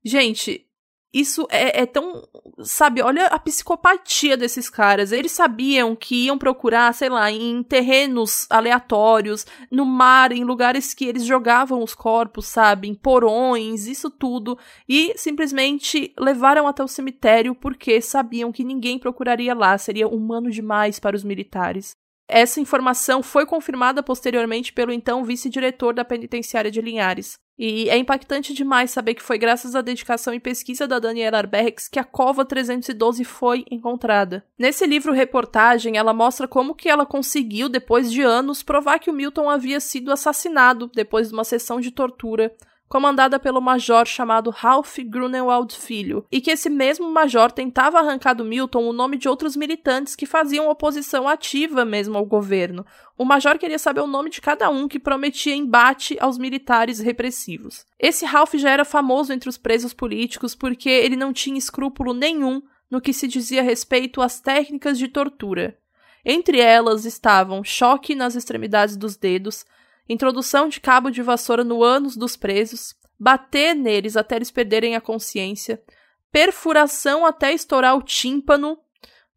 Gente, 0.04 0.66
isso 1.14 1.46
é, 1.48 1.82
é, 1.82 1.86
tão. 1.86 2.26
Sabe, 2.64 3.00
olha 3.00 3.26
a 3.26 3.38
psicopatia 3.38 4.36
desses 4.36 4.68
caras. 4.68 5.12
Eles 5.12 5.30
sabiam 5.30 5.94
que 5.94 6.24
iam 6.26 6.36
procurar, 6.36 6.92
sei 6.92 7.08
lá, 7.08 7.30
em 7.30 7.62
terrenos 7.62 8.48
aleatórios, 8.50 9.46
no 9.70 9.86
mar, 9.86 10.32
em 10.32 10.42
lugares 10.42 10.92
que 10.92 11.04
eles 11.04 11.24
jogavam 11.24 11.84
os 11.84 11.94
corpos, 11.94 12.46
sabe? 12.46 12.88
Em 12.88 12.94
porões, 12.94 13.86
isso 13.86 14.10
tudo. 14.10 14.58
E 14.88 15.14
simplesmente 15.16 16.12
levaram 16.18 16.66
até 16.66 16.82
o 16.82 16.88
cemitério 16.88 17.54
porque 17.54 18.00
sabiam 18.00 18.50
que 18.50 18.64
ninguém 18.64 18.98
procuraria 18.98 19.54
lá. 19.54 19.78
Seria 19.78 20.08
humano 20.08 20.50
demais 20.50 20.98
para 20.98 21.14
os 21.14 21.22
militares. 21.22 21.94
Essa 22.26 22.60
informação 22.60 23.22
foi 23.22 23.46
confirmada 23.46 24.02
posteriormente 24.02 24.72
pelo 24.72 24.92
então 24.92 25.22
vice-diretor 25.22 25.94
da 25.94 26.04
penitenciária 26.04 26.72
de 26.72 26.80
Linhares. 26.80 27.38
E 27.58 27.88
é 27.88 27.96
impactante 27.96 28.52
demais 28.52 28.90
saber 28.90 29.14
que 29.14 29.22
foi 29.22 29.38
graças 29.38 29.76
à 29.76 29.80
dedicação 29.80 30.34
e 30.34 30.40
pesquisa 30.40 30.88
da 30.88 30.98
Daniela 30.98 31.38
Arbex 31.38 31.88
que 31.88 31.98
a 31.98 32.04
cova 32.04 32.44
312 32.44 33.24
foi 33.24 33.64
encontrada. 33.70 34.44
Nesse 34.58 34.86
livro 34.86 35.12
reportagem, 35.12 35.96
ela 35.96 36.12
mostra 36.12 36.48
como 36.48 36.74
que 36.74 36.88
ela 36.88 37.06
conseguiu, 37.06 37.68
depois 37.68 38.10
de 38.10 38.22
anos, 38.22 38.62
provar 38.62 38.98
que 38.98 39.10
o 39.10 39.14
Milton 39.14 39.48
havia 39.48 39.78
sido 39.78 40.10
assassinado 40.10 40.90
depois 40.92 41.28
de 41.28 41.34
uma 41.34 41.44
sessão 41.44 41.80
de 41.80 41.90
tortura 41.90 42.54
comandada 42.94 43.40
pelo 43.40 43.60
major 43.60 44.06
chamado 44.06 44.50
Ralph 44.50 45.00
Grunewald 45.00 45.74
Filho, 45.74 46.24
e 46.30 46.40
que 46.40 46.52
esse 46.52 46.70
mesmo 46.70 47.10
major 47.10 47.50
tentava 47.50 47.98
arrancar 47.98 48.34
do 48.34 48.44
Milton 48.44 48.88
o 48.88 48.92
nome 48.92 49.16
de 49.16 49.28
outros 49.28 49.56
militantes 49.56 50.14
que 50.14 50.24
faziam 50.24 50.70
oposição 50.70 51.28
ativa 51.28 51.84
mesmo 51.84 52.16
ao 52.16 52.24
governo. 52.24 52.86
O 53.18 53.24
major 53.24 53.58
queria 53.58 53.80
saber 53.80 54.00
o 54.00 54.06
nome 54.06 54.30
de 54.30 54.40
cada 54.40 54.70
um 54.70 54.86
que 54.86 55.00
prometia 55.00 55.56
embate 55.56 56.16
aos 56.20 56.38
militares 56.38 57.00
repressivos. 57.00 57.84
Esse 57.98 58.24
Ralph 58.24 58.54
já 58.54 58.70
era 58.70 58.84
famoso 58.84 59.32
entre 59.32 59.48
os 59.48 59.58
presos 59.58 59.92
políticos 59.92 60.54
porque 60.54 60.88
ele 60.88 61.16
não 61.16 61.32
tinha 61.32 61.58
escrúpulo 61.58 62.14
nenhum 62.14 62.62
no 62.88 63.00
que 63.00 63.12
se 63.12 63.26
dizia 63.26 63.60
respeito 63.60 64.22
às 64.22 64.38
técnicas 64.38 64.96
de 64.96 65.08
tortura. 65.08 65.76
Entre 66.24 66.60
elas 66.60 67.04
estavam 67.04 67.64
choque 67.64 68.14
nas 68.14 68.36
extremidades 68.36 68.96
dos 68.96 69.16
dedos, 69.16 69.66
introdução 70.08 70.68
de 70.68 70.80
cabo 70.80 71.10
de 71.10 71.22
vassoura 71.22 71.64
no 71.64 71.82
ânus 71.82 72.16
dos 72.16 72.36
presos, 72.36 72.94
bater 73.18 73.74
neles 73.74 74.16
até 74.16 74.36
eles 74.36 74.50
perderem 74.50 74.96
a 74.96 75.00
consciência, 75.00 75.82
perfuração 76.30 77.24
até 77.24 77.52
estourar 77.52 77.96
o 77.96 78.02
tímpano, 78.02 78.78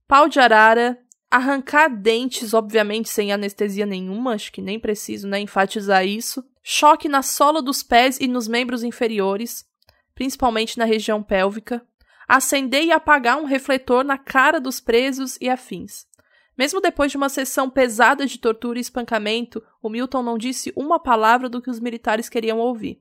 pau 0.08 0.28
de 0.28 0.40
arara, 0.40 0.98
arrancar 1.30 1.90
dentes, 1.90 2.54
obviamente 2.54 3.10
sem 3.10 3.32
anestesia 3.32 3.86
nenhuma, 3.86 4.34
acho 4.34 4.52
que 4.52 4.62
nem 4.62 4.80
preciso 4.80 5.28
né, 5.28 5.40
enfatizar 5.40 6.06
isso, 6.06 6.44
choque 6.64 7.08
na 7.08 7.22
sola 7.22 7.62
dos 7.62 7.84
pés 7.84 8.20
e 8.20 8.28
nos 8.28 8.48
membros 8.48 8.84
inferiores, 8.84 9.66
principalmente 10.16 10.78
na 10.78 10.86
região 10.86 11.22
pélvica, 11.22 11.86
acender 12.28 12.84
e 12.84 12.92
apagar 12.92 13.38
um 13.38 13.46
refletor 13.46 14.04
na 14.04 14.18
cara 14.18 14.60
dos 14.60 14.80
presos 14.80 15.38
e 15.40 15.50
afins. 15.50 16.06
Mesmo 16.58 16.82
depois 16.82 17.12
de 17.12 17.18
uma 17.18 17.30
sessão 17.30 17.70
pesada 17.70 18.26
de 18.26 18.40
tortura 18.40 18.80
e 18.80 18.82
espancamento, 18.82 19.64
o 19.82 19.90
Milton 19.90 20.24
não 20.24 20.38
disse 20.38 20.74
uma 20.76 21.00
palavra 21.00 21.48
do 21.48 21.62
que 21.62 21.70
os 21.70 21.80
militares 21.80 22.28
queriam 22.28 22.58
ouvir. 22.58 23.00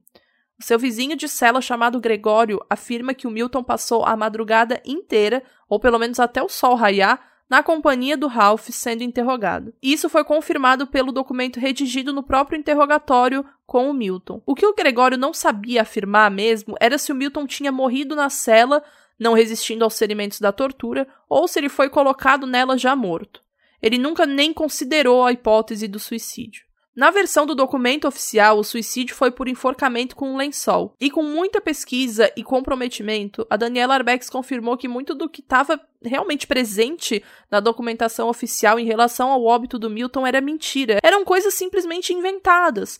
O 0.59 0.65
seu 0.65 0.79
vizinho 0.79 1.17
de 1.17 1.29
cela 1.29 1.61
chamado 1.61 2.01
Gregório 2.01 2.61
afirma 2.69 3.15
que 3.15 3.27
o 3.27 3.31
Milton 3.31 3.63
passou 3.63 4.05
a 4.05 4.17
madrugada 4.17 4.81
inteira, 4.85 5.43
ou 5.69 5.81
pelo 5.81 5.99
menos 5.99 6.19
até 6.19 6.43
o 6.43 6.49
sol 6.49 6.75
raiar, 6.75 7.21
na 7.49 7.63
companhia 7.63 8.17
do 8.17 8.27
Ralph 8.27 8.69
sendo 8.71 9.03
interrogado. 9.03 9.73
Isso 9.83 10.09
foi 10.09 10.25
confirmado 10.25 10.87
pelo 10.87 11.13
documento 11.13 11.61
redigido 11.61 12.13
no 12.13 12.23
próprio 12.23 12.59
interrogatório 12.59 13.45
com 13.67 13.89
o 13.89 13.95
Milton. 13.95 14.43
O 14.45 14.55
que 14.55 14.67
o 14.67 14.75
Gregório 14.75 15.17
não 15.17 15.33
sabia 15.33 15.83
afirmar 15.83 16.31
mesmo 16.31 16.75
era 16.81 16.99
se 16.99 17.13
o 17.13 17.15
Milton 17.15 17.47
tinha 17.47 17.71
morrido 17.71 18.17
na 18.17 18.29
cela, 18.29 18.83
não 19.19 19.33
resistindo 19.33 19.85
aos 19.85 19.99
ferimentos 19.99 20.41
da 20.41 20.53
tortura, 20.53 21.07
ou 21.29 21.47
se 21.47 21.59
ele 21.59 21.69
foi 21.69 21.89
colocado 21.89 22.47
nela 22.47 22.77
já 22.77 22.97
morto. 22.97 23.46
Ele 23.87 23.99
nunca 23.99 24.27
nem 24.27 24.53
considerou 24.53 25.25
a 25.25 25.31
hipótese 25.31 25.87
do 25.87 26.01
suicídio. 26.01 26.67
Na 26.97 27.11
versão 27.11 27.47
do 27.47 27.55
documento 27.55 28.09
oficial, 28.09 28.59
o 28.59 28.65
suicídio 28.65 29.15
foi 29.15 29.31
por 29.31 29.49
enforcamento 29.49 30.17
com 30.17 30.33
um 30.33 30.37
lençol. 30.37 30.93
E 30.99 31.09
com 31.09 31.23
muita 31.23 31.61
pesquisa 31.61 32.33
e 32.35 32.43
comprometimento, 32.43 33.47
a 33.49 33.57
Daniela 33.57 33.95
Arbex 33.95 34.29
confirmou 34.29 34.77
que 34.77 34.89
muito 34.89 35.15
do 35.15 35.29
que 35.29 35.41
estava 35.41 35.79
realmente 36.03 36.49
presente 36.49 37.23
na 37.49 37.61
documentação 37.61 38.29
oficial 38.29 38.81
em 38.81 38.87
relação 38.87 39.31
ao 39.31 39.45
óbito 39.45 39.79
do 39.79 39.89
Milton 39.89 40.27
era 40.27 40.41
mentira. 40.41 40.99
Eram 41.01 41.23
coisas 41.23 41.55
simplesmente 41.55 42.13
inventadas. 42.13 42.99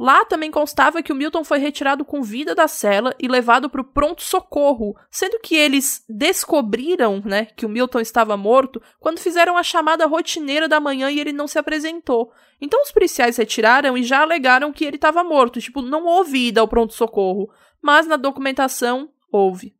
Lá 0.00 0.24
também 0.24 0.50
constava 0.50 1.02
que 1.02 1.12
o 1.12 1.14
Milton 1.14 1.44
foi 1.44 1.58
retirado 1.58 2.06
com 2.06 2.22
vida 2.22 2.54
da 2.54 2.66
cela 2.66 3.14
e 3.20 3.28
levado 3.28 3.68
para 3.68 3.82
o 3.82 3.84
pronto-socorro, 3.84 4.96
sendo 5.10 5.38
que 5.40 5.54
eles 5.54 6.02
descobriram 6.08 7.20
né, 7.22 7.48
que 7.54 7.66
o 7.66 7.68
Milton 7.68 8.00
estava 8.00 8.34
morto 8.34 8.80
quando 8.98 9.18
fizeram 9.18 9.58
a 9.58 9.62
chamada 9.62 10.06
rotineira 10.06 10.66
da 10.66 10.80
manhã 10.80 11.10
e 11.10 11.20
ele 11.20 11.34
não 11.34 11.46
se 11.46 11.58
apresentou. 11.58 12.32
Então 12.58 12.80
os 12.80 12.90
policiais 12.90 13.36
retiraram 13.36 13.94
e 13.94 14.02
já 14.02 14.22
alegaram 14.22 14.72
que 14.72 14.86
ele 14.86 14.96
estava 14.96 15.22
morto, 15.22 15.60
tipo, 15.60 15.82
não 15.82 16.06
houve 16.06 16.46
ida 16.46 16.62
ao 16.62 16.68
pronto-socorro, 16.68 17.50
mas 17.82 18.06
na 18.06 18.16
documentação 18.16 19.10
houve. 19.30 19.76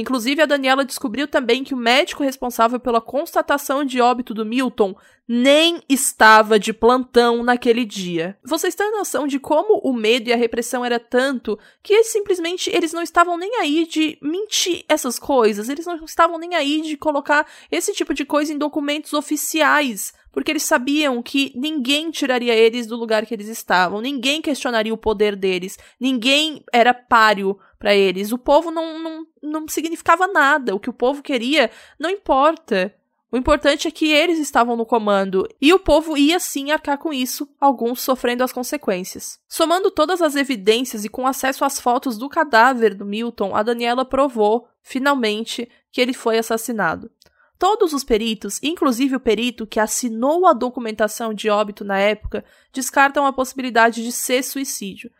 Inclusive, 0.00 0.42
a 0.42 0.46
Daniela 0.46 0.84
descobriu 0.84 1.28
também 1.28 1.62
que 1.62 1.74
o 1.74 1.76
médico 1.76 2.22
responsável 2.22 2.80
pela 2.80 3.00
constatação 3.00 3.84
de 3.84 4.00
óbito 4.00 4.34
do 4.34 4.44
Milton 4.44 4.96
nem 5.28 5.80
estava 5.88 6.58
de 6.58 6.72
plantão 6.72 7.44
naquele 7.44 7.84
dia. 7.84 8.36
Vocês 8.42 8.74
têm 8.74 8.90
noção 8.90 9.28
de 9.28 9.38
como 9.38 9.78
o 9.84 9.92
medo 9.92 10.28
e 10.28 10.32
a 10.32 10.36
repressão 10.36 10.84
era 10.84 10.98
tanto 10.98 11.56
que 11.82 12.02
simplesmente 12.02 12.68
eles 12.68 12.92
não 12.92 13.00
estavam 13.00 13.38
nem 13.38 13.54
aí 13.56 13.86
de 13.86 14.18
mentir 14.20 14.84
essas 14.88 15.20
coisas, 15.20 15.68
eles 15.68 15.86
não 15.86 16.04
estavam 16.04 16.36
nem 16.36 16.56
aí 16.56 16.80
de 16.80 16.96
colocar 16.96 17.46
esse 17.70 17.92
tipo 17.92 18.12
de 18.12 18.24
coisa 18.24 18.52
em 18.52 18.58
documentos 18.58 19.12
oficiais 19.12 20.12
porque 20.32 20.50
eles 20.50 20.62
sabiam 20.62 21.22
que 21.22 21.52
ninguém 21.56 22.10
tiraria 22.10 22.54
eles 22.54 22.86
do 22.86 22.96
lugar 22.96 23.26
que 23.26 23.34
eles 23.34 23.48
estavam, 23.48 24.00
ninguém 24.00 24.40
questionaria 24.40 24.94
o 24.94 24.98
poder 24.98 25.34
deles, 25.34 25.76
ninguém 25.98 26.64
era 26.72 26.94
páreo 26.94 27.58
para 27.80 27.94
eles. 27.94 28.30
O 28.30 28.38
povo 28.38 28.70
não, 28.70 28.98
não, 28.98 29.26
não 29.42 29.66
significava 29.66 30.28
nada. 30.28 30.74
O 30.74 30.78
que 30.78 30.90
o 30.90 30.92
povo 30.92 31.22
queria 31.22 31.70
não 31.98 32.10
importa. 32.10 32.94
O 33.32 33.36
importante 33.36 33.88
é 33.88 33.90
que 33.92 34.12
eles 34.12 34.38
estavam 34.40 34.76
no 34.76 34.84
comando 34.84 35.48
e 35.60 35.72
o 35.72 35.78
povo 35.78 36.16
ia 36.16 36.40
sim 36.40 36.72
arcar 36.72 36.98
com 36.98 37.12
isso, 37.12 37.48
alguns 37.60 38.00
sofrendo 38.00 38.42
as 38.42 38.52
consequências. 38.52 39.38
Somando 39.48 39.88
todas 39.88 40.20
as 40.20 40.34
evidências 40.34 41.04
e 41.04 41.08
com 41.08 41.26
acesso 41.26 41.64
às 41.64 41.80
fotos 41.80 42.18
do 42.18 42.28
cadáver 42.28 42.92
do 42.92 43.04
Milton, 43.04 43.54
a 43.54 43.62
Daniela 43.62 44.04
provou, 44.04 44.66
finalmente, 44.82 45.70
que 45.92 46.00
ele 46.00 46.12
foi 46.12 46.38
assassinado. 46.38 47.08
Todos 47.56 47.92
os 47.92 48.02
peritos, 48.02 48.58
inclusive 48.64 49.14
o 49.14 49.20
perito 49.20 49.66
que 49.66 49.78
assinou 49.78 50.46
a 50.46 50.52
documentação 50.52 51.32
de 51.32 51.48
óbito 51.48 51.84
na 51.84 51.98
época, 51.98 52.44
descartam 52.72 53.24
a 53.24 53.32
possibilidade 53.32 54.02
de 54.02 54.10
ser 54.10 54.42
suicídio, 54.42 55.10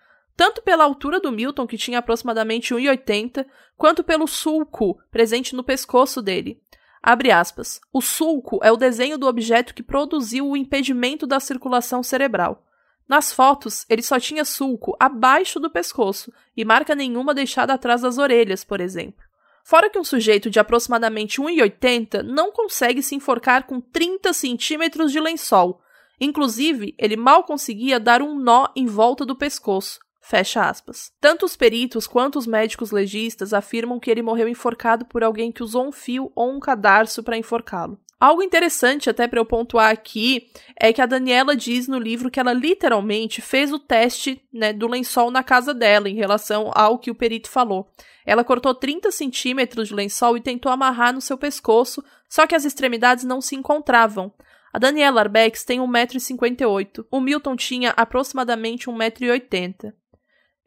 tanto 0.41 0.63
pela 0.63 0.85
altura 0.85 1.21
do 1.21 1.31
Milton, 1.31 1.67
que 1.67 1.77
tinha 1.77 1.99
aproximadamente 1.99 2.73
1,80, 2.75 3.45
quanto 3.77 4.03
pelo 4.03 4.27
sulco 4.27 4.99
presente 5.11 5.55
no 5.55 5.63
pescoço 5.63 6.23
dele. 6.23 6.59
Abre 7.03 7.31
aspas. 7.31 7.79
O 7.93 8.01
sulco 8.01 8.59
é 8.63 8.73
o 8.73 8.77
desenho 8.79 9.19
do 9.19 9.27
objeto 9.27 9.75
que 9.75 9.83
produziu 9.83 10.49
o 10.49 10.57
impedimento 10.57 11.27
da 11.27 11.39
circulação 11.41 12.03
cerebral. 12.03 12.67
Nas 13.07 13.31
fotos, 13.31 13.85
ele 13.87 14.01
só 14.01 14.19
tinha 14.19 14.43
sulco 14.47 14.97
abaixo 14.99 15.61
do 15.61 15.69
pescoço 15.69 16.33
e 16.57 16.65
marca 16.65 16.95
nenhuma 16.95 17.35
deixada 17.35 17.75
atrás 17.75 18.01
das 18.01 18.17
orelhas, 18.17 18.65
por 18.65 18.81
exemplo. 18.81 19.23
Fora 19.63 19.91
que 19.91 19.99
um 19.99 20.05
sujeito 20.05 20.49
de 20.49 20.59
aproximadamente 20.59 21.39
1,80 21.39 22.23
não 22.23 22.51
consegue 22.51 23.03
se 23.03 23.15
enforcar 23.15 23.67
com 23.67 23.79
30 23.79 24.33
centímetros 24.33 25.13
de 25.13 25.21
lençol. 25.21 25.83
Inclusive, 26.19 26.95
ele 26.97 27.15
mal 27.15 27.45
conseguia 27.45 28.01
dar 28.01 28.23
um 28.23 28.35
nó 28.39 28.69
em 28.75 28.87
volta 28.87 29.27
do 29.27 29.37
pescoço. 29.37 30.01
Fecha 30.31 30.63
aspas. 30.63 31.11
Tanto 31.21 31.45
os 31.45 31.57
peritos 31.57 32.07
quanto 32.07 32.39
os 32.39 32.47
médicos 32.47 32.93
legistas 32.93 33.53
afirmam 33.53 33.99
que 33.99 34.09
ele 34.09 34.23
morreu 34.23 34.47
enforcado 34.47 35.05
por 35.05 35.25
alguém 35.25 35.51
que 35.51 35.61
usou 35.61 35.89
um 35.89 35.91
fio 35.91 36.31
ou 36.37 36.53
um 36.53 36.61
cadarço 36.61 37.21
para 37.25 37.37
enforcá-lo. 37.37 37.99
Algo 38.21 38.41
interessante 38.41 39.11
até 39.11 39.27
para 39.27 39.41
eu 39.41 39.45
pontuar 39.45 39.91
aqui 39.91 40.49
é 40.81 40.93
que 40.93 41.03
a 41.03 41.07
Daniela 41.07 41.57
diz 41.57 41.89
no 41.89 41.99
livro 41.99 42.31
que 42.31 42.39
ela 42.39 42.53
literalmente 42.53 43.43
fez 43.43 43.73
o 43.73 43.79
teste 43.81 44.41
né, 44.53 44.73
do 44.73 44.87
lençol 44.87 45.33
na 45.33 45.43
casa 45.43 45.75
dela 45.75 46.09
em 46.09 46.15
relação 46.15 46.71
ao 46.77 46.97
que 46.97 47.11
o 47.11 47.15
perito 47.15 47.51
falou. 47.51 47.91
Ela 48.25 48.45
cortou 48.45 48.73
30 48.73 49.11
centímetros 49.11 49.89
de 49.89 49.95
lençol 49.95 50.37
e 50.37 50.41
tentou 50.41 50.71
amarrar 50.71 51.13
no 51.13 51.21
seu 51.21 51.37
pescoço, 51.37 52.05
só 52.29 52.47
que 52.47 52.55
as 52.55 52.65
extremidades 52.65 53.25
não 53.25 53.41
se 53.41 53.57
encontravam. 53.57 54.33
A 54.73 54.79
Daniela 54.79 55.23
Arbex 55.23 55.65
tem 55.65 55.81
1,58m, 55.81 57.05
o 57.11 57.21
Milton 57.21 57.57
tinha 57.57 57.91
aproximadamente 57.97 58.87
1,80m. 58.87 59.93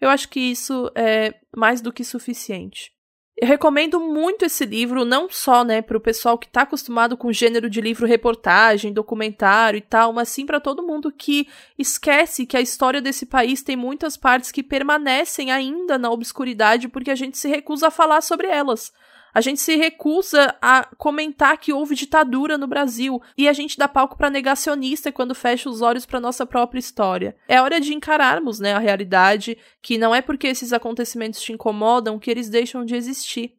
Eu 0.04 0.10
acho 0.10 0.28
que 0.28 0.39
isso 0.42 0.92
é 0.96 1.34
mais 1.56 1.80
do 1.80 1.94
que 1.94 2.04
suficiente. 2.04 2.92
Eu 3.38 3.48
recomendo 3.48 4.02
muito 4.02 4.44
esse 4.44 4.66
livro, 4.66 5.06
não 5.06 5.30
só, 5.30 5.63
né, 5.63 5.82
para 5.82 5.98
o 5.98 6.02
pessoal 6.02 6.38
que 6.38 6.46
está 6.46 6.63
acostumado 6.63 7.16
com 7.16 7.30
o 7.30 7.34
gênero 7.34 7.70
de 7.70 7.80
livro 7.80 8.06
reportagem, 8.06 8.92
documentário 8.92 9.78
e 9.78 9.82
tal, 9.82 10.12
mas 10.12 10.28
sim 10.28 10.46
para 10.46 10.60
todo 10.60 10.86
mundo 10.86 11.10
que 11.10 11.48
esquece 11.80 12.46
que 12.46 12.58
a 12.58 12.62
história 12.62 13.02
desse 13.02 13.26
país 13.26 13.63
tem 13.63 13.78
muitas 13.78 14.18
partes 14.18 14.52
que 14.52 14.62
permanecem 14.62 15.52
ainda 15.52 15.98
na 15.98 16.12
obscuridade 16.12 16.89
porque 16.89 17.10
a 17.10 17.16
gente 17.16 17.38
se 17.38 17.48
recusa 17.48 17.88
a 17.88 17.92
falar 17.92 18.20
sobre 18.20 18.48
elas. 18.48 18.92
A 19.34 19.41
gente 19.41 19.60
se 19.60 19.76
recusa 19.76 20.56
a 20.62 20.88
comentar 20.96 21.58
que 21.58 21.74
houve 21.74 21.96
ditadura 21.96 22.56
no 22.56 22.67
Brasil 22.67 23.19
e 23.36 23.48
a 23.50 23.54
gente 23.54 23.78
dá 23.78 23.88
palco 23.88 24.15
para 24.15 24.30
negacionista 24.30 25.12
quando 25.12 25.34
fecha 25.34 25.67
os 25.67 25.82
olhos 25.82 26.06
para 26.06 26.19
nossa 26.19 26.46
própria 26.46 26.80
história. 26.80 27.36
É 27.48 27.60
hora 27.60 27.82
de 27.82 27.96
encararmos, 27.96 28.60
né, 28.60 28.74
a 28.74 28.80
realidade, 28.80 29.58
que 29.82 29.98
não 29.98 30.13
é 30.13 30.22
porque 30.22 30.48
esses 30.48 30.72
acontecimentos 30.72 31.41
te 31.41 31.52
incomodam 31.52 32.19
que 32.19 32.30
eles 32.30 32.48
deixam 32.48 32.86
de 32.86 32.96
existir. 32.96 33.56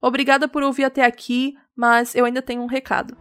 Obrigada 0.00 0.46
por 0.46 0.62
ouvir 0.62 0.84
até 0.84 1.04
aqui, 1.04 1.56
mas 1.74 2.14
eu 2.14 2.24
ainda 2.24 2.40
tenho 2.40 2.62
um 2.62 2.66
recado. 2.66 3.16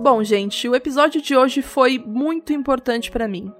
Bom, 0.00 0.24
gente, 0.24 0.68
o 0.68 0.74
episódio 0.74 1.22
de 1.22 1.36
hoje 1.36 1.62
foi 1.62 1.96
muito 1.96 2.52
importante 2.52 3.08
para 3.08 3.28
mim. 3.28 3.52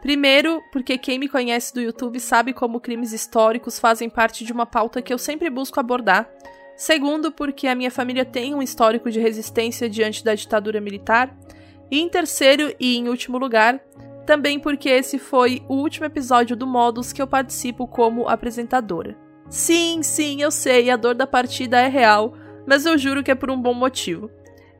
Primeiro, 0.00 0.62
porque 0.72 0.96
quem 0.96 1.18
me 1.18 1.28
conhece 1.28 1.74
do 1.74 1.80
YouTube 1.80 2.18
sabe 2.18 2.52
como 2.52 2.80
crimes 2.80 3.12
históricos 3.12 3.78
fazem 3.78 4.08
parte 4.08 4.44
de 4.44 4.52
uma 4.52 4.64
pauta 4.64 5.02
que 5.02 5.12
eu 5.12 5.18
sempre 5.18 5.50
busco 5.50 5.78
abordar. 5.78 6.30
Segundo, 6.74 7.30
porque 7.30 7.66
a 7.66 7.74
minha 7.74 7.90
família 7.90 8.24
tem 8.24 8.54
um 8.54 8.62
histórico 8.62 9.10
de 9.10 9.20
resistência 9.20 9.88
diante 9.88 10.24
da 10.24 10.34
ditadura 10.34 10.80
militar. 10.80 11.36
E 11.90 12.00
em 12.00 12.08
terceiro 12.08 12.74
e 12.80 12.96
em 12.96 13.08
último 13.08 13.36
lugar, 13.36 13.78
também 14.24 14.58
porque 14.58 14.88
esse 14.88 15.18
foi 15.18 15.62
o 15.68 15.74
último 15.74 16.06
episódio 16.06 16.56
do 16.56 16.66
Modus 16.66 17.12
que 17.12 17.20
eu 17.20 17.26
participo 17.26 17.86
como 17.86 18.28
apresentadora. 18.28 19.18
Sim, 19.50 20.02
sim, 20.02 20.40
eu 20.40 20.50
sei, 20.50 20.88
a 20.88 20.96
dor 20.96 21.14
da 21.14 21.26
partida 21.26 21.80
é 21.80 21.88
real, 21.88 22.34
mas 22.66 22.86
eu 22.86 22.96
juro 22.96 23.22
que 23.22 23.30
é 23.30 23.34
por 23.34 23.50
um 23.50 23.60
bom 23.60 23.74
motivo. 23.74 24.30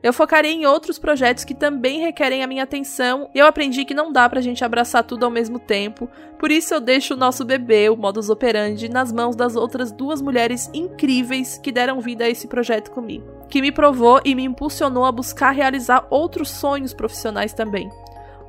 Eu 0.03 0.11
focarei 0.11 0.53
em 0.53 0.65
outros 0.65 0.97
projetos 0.97 1.43
que 1.43 1.53
também 1.53 1.99
requerem 1.99 2.43
a 2.43 2.47
minha 2.47 2.63
atenção 2.63 3.29
e 3.35 3.39
eu 3.39 3.45
aprendi 3.45 3.85
que 3.85 3.93
não 3.93 4.11
dá 4.11 4.27
pra 4.27 4.41
gente 4.41 4.65
abraçar 4.65 5.03
tudo 5.03 5.25
ao 5.25 5.29
mesmo 5.29 5.59
tempo, 5.59 6.09
por 6.39 6.49
isso 6.49 6.73
eu 6.73 6.81
deixo 6.81 7.13
o 7.13 7.17
nosso 7.17 7.45
bebê, 7.45 7.87
o 7.87 7.95
modus 7.95 8.27
operandi, 8.27 8.89
nas 8.89 9.11
mãos 9.11 9.35
das 9.35 9.55
outras 9.55 9.91
duas 9.91 10.19
mulheres 10.19 10.71
incríveis 10.73 11.59
que 11.59 11.71
deram 11.71 12.01
vida 12.01 12.23
a 12.23 12.29
esse 12.29 12.47
projeto 12.47 12.89
comigo, 12.89 13.25
que 13.47 13.61
me 13.61 13.71
provou 13.71 14.19
e 14.25 14.33
me 14.33 14.43
impulsionou 14.43 15.05
a 15.05 15.11
buscar 15.11 15.51
realizar 15.51 16.07
outros 16.09 16.49
sonhos 16.49 16.95
profissionais 16.95 17.53
também. 17.53 17.87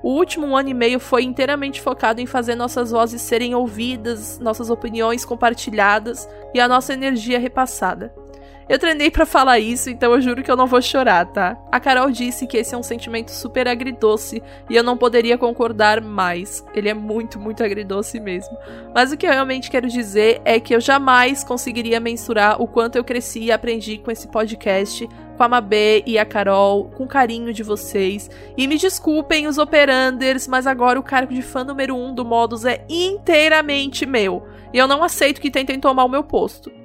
O 0.03 0.15
último 0.15 0.57
ano 0.57 0.71
e 0.71 0.75
meio 0.75 0.99
foi 0.99 1.23
inteiramente 1.23 1.81
focado 1.81 2.21
em 2.21 2.27
fazer 2.27 2.57
nossas 2.57 2.91
vozes 2.91 3.21
serem 3.21 3.55
ouvidas, 3.55 4.39
nossas 4.41 4.69
opiniões 4.69 5.25
compartilhadas 5.25 6.29
e 6.53 6.59
a 6.59 6.67
nossa 6.67 6.93
energia 6.93 7.39
repassada. 7.39 8.13
Eu 8.69 8.79
treinei 8.79 9.11
para 9.11 9.27
falar 9.27 9.59
isso, 9.59 9.91
então 9.91 10.13
eu 10.13 10.21
juro 10.21 10.43
que 10.43 10.51
eu 10.51 10.57
não 10.57 10.67
vou 10.67 10.81
chorar, 10.81 11.27
tá? 11.27 11.59
A 11.71 11.81
Carol 11.81 12.11
disse 12.11 12.47
que 12.47 12.57
esse 12.57 12.75
é 12.75 12.79
um 12.79 12.83
sentimento 12.83 13.31
super 13.31 13.67
agridoce 13.67 14.43
e 14.71 14.77
eu 14.77 14.83
não 14.83 14.97
poderia 14.97 15.37
concordar 15.37 16.01
mais. 16.01 16.65
Ele 16.75 16.89
é 16.89 16.95
muito, 16.95 17.39
muito 17.39 17.63
agridoce 17.63 18.21
mesmo. 18.21 18.57
Mas 18.95 19.13
o 19.13 19.17
que 19.17 19.27
eu 19.27 19.31
realmente 19.31 19.71
quero 19.71 19.89
dizer 19.89 20.41
é 20.45 20.61
que 20.61 20.75
eu 20.75 20.81
jamais 20.81 21.43
conseguiria 21.43 22.01
mensurar 22.01 22.63
o 22.63 22.67
quanto 22.67 22.97
eu 22.97 23.05
cresci 23.05 23.45
e 23.45 23.53
aprendi 23.53 23.99
com 23.99 24.11
esse 24.11 24.29
podcast, 24.29 25.09
com 25.37 25.43
a 25.43 25.49
Mabê 25.49 26.03
e 26.07 26.19
a 26.19 26.25
Carol, 26.25 26.85
com 26.91 27.07
carinho 27.07 27.53
de 27.53 27.63
vocês. 27.63 28.31
E 28.57 28.67
me 28.67 28.79
desculpem 28.79 29.47
os 29.47 29.59
operanders, 29.59 30.47
mas 30.47 30.67
agora 30.67 31.01
o 31.01 31.03
cargo 31.03 31.35
de 31.35 31.43
fã 31.43 31.65
número 31.65 31.97
um 31.97 32.15
do 32.15 32.25
Modus 32.25 32.65
é 32.65 32.85
inteiramente 32.89 34.07
meu. 34.07 34.47
E 34.73 34.79
eu 34.79 34.87
não 34.87 35.03
aceito 35.03 35.41
que 35.41 35.51
tentem 35.51 35.81
tomar 35.81 36.05
o 36.05 36.09
meu 36.09 36.23
posto. 36.23 36.82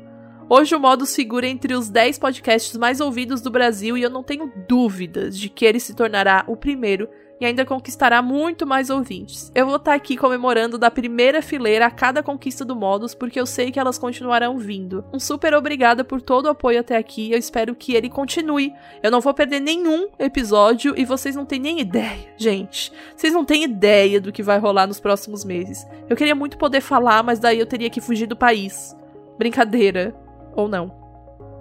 Hoje 0.50 0.74
o 0.74 0.80
Modus 0.80 1.14
figura 1.14 1.46
entre 1.46 1.74
os 1.74 1.90
10 1.90 2.20
podcasts 2.20 2.78
mais 2.78 3.02
ouvidos 3.02 3.42
do 3.42 3.52
Brasil 3.52 3.98
e 3.98 4.02
eu 4.02 4.10
não 4.10 4.24
tenho 4.24 4.50
dúvidas 4.66 5.38
de 5.38 5.50
que 5.50 5.66
ele 5.66 5.78
se 5.78 5.94
tornará 5.94 6.46
o 6.48 6.56
primeiro 6.56 7.10
e 7.38 7.46
ainda 7.46 7.66
conquistará 7.66 8.22
muito 8.22 8.66
mais 8.66 8.90
ouvintes. 8.90 9.52
Eu 9.54 9.66
vou 9.66 9.76
estar 9.76 9.94
aqui 9.94 10.16
comemorando 10.16 10.78
da 10.78 10.90
primeira 10.90 11.42
fileira 11.42 11.86
a 11.86 11.92
cada 11.92 12.24
conquista 12.24 12.64
do 12.64 12.78
Modus, 12.78 13.14
porque 13.14 13.38
eu 13.38 13.46
sei 13.46 13.74
que 13.74 13.80
elas 13.80 13.98
continuarão 13.98 14.58
vindo. 14.58 15.04
Um 15.12 15.20
super 15.20 15.54
obrigada 15.54 16.06
por 16.06 16.22
todo 16.22 16.46
o 16.46 16.52
apoio 16.52 16.80
até 16.80 16.96
aqui, 16.96 17.30
eu 17.30 17.38
espero 17.38 17.76
que 17.76 17.94
ele 17.94 18.10
continue. 18.10 18.74
Eu 19.04 19.12
não 19.12 19.20
vou 19.20 19.34
perder 19.34 19.60
nenhum 19.60 20.08
episódio 20.18 20.94
e 20.98 21.04
vocês 21.04 21.36
não 21.36 21.46
têm 21.46 21.60
nem 21.60 21.82
ideia, 21.82 22.34
gente. 22.38 22.94
Vocês 23.18 23.34
não 23.34 23.44
têm 23.44 23.66
ideia 23.66 24.22
do 24.22 24.32
que 24.32 24.42
vai 24.42 24.60
rolar 24.60 24.88
nos 24.88 25.02
próximos 25.02 25.44
meses. 25.44 25.86
Eu 26.10 26.16
queria 26.16 26.34
muito 26.34 26.58
poder 26.58 26.80
falar, 26.80 27.22
mas 27.22 27.38
daí 27.38 27.60
eu 27.60 27.66
teria 27.66 27.90
que 27.90 28.00
fugir 28.00 28.28
do 28.28 28.36
país. 28.38 28.96
Brincadeira 29.38 30.16
ou 30.58 30.68
não. 30.68 30.92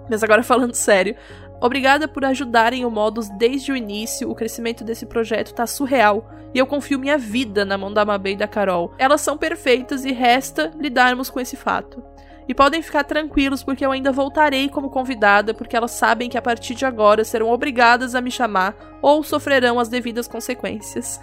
Mas 0.09 0.23
agora 0.23 0.43
falando 0.43 0.73
sério, 0.75 1.15
obrigada 1.61 2.07
por 2.07 2.25
ajudarem 2.25 2.83
o 2.83 2.91
Modus 2.91 3.29
desde 3.29 3.71
o 3.71 3.75
início. 3.75 4.29
O 4.29 4.35
crescimento 4.35 4.83
desse 4.83 5.05
projeto 5.05 5.53
tá 5.53 5.65
surreal 5.65 6.29
e 6.53 6.59
eu 6.59 6.65
confio 6.65 6.99
minha 6.99 7.17
vida 7.17 7.63
na 7.63 7.77
mão 7.77 7.93
da 7.93 8.03
Mabê 8.03 8.31
e 8.31 8.37
da 8.37 8.47
Carol. 8.47 8.93
Elas 8.97 9.21
são 9.21 9.37
perfeitas 9.37 10.03
e 10.03 10.11
resta 10.11 10.71
lidarmos 10.77 11.29
com 11.29 11.39
esse 11.39 11.55
fato. 11.55 12.03
E 12.47 12.53
podem 12.53 12.81
ficar 12.81 13.03
tranquilos 13.03 13.61
porque 13.61 13.85
eu 13.85 13.91
ainda 13.91 14.11
voltarei 14.11 14.69
como 14.69 14.89
convidada, 14.89 15.53
porque 15.53 15.75
elas 15.75 15.91
sabem 15.91 16.29
que 16.29 16.37
a 16.37 16.41
partir 16.41 16.75
de 16.75 16.85
agora 16.85 17.25
serão 17.25 17.49
obrigadas 17.49 18.15
a 18.15 18.21
me 18.21 18.31
chamar 18.31 18.73
ou 19.01 19.21
sofrerão 19.21 19.79
as 19.79 19.89
devidas 19.89 20.29
consequências. 20.29 21.19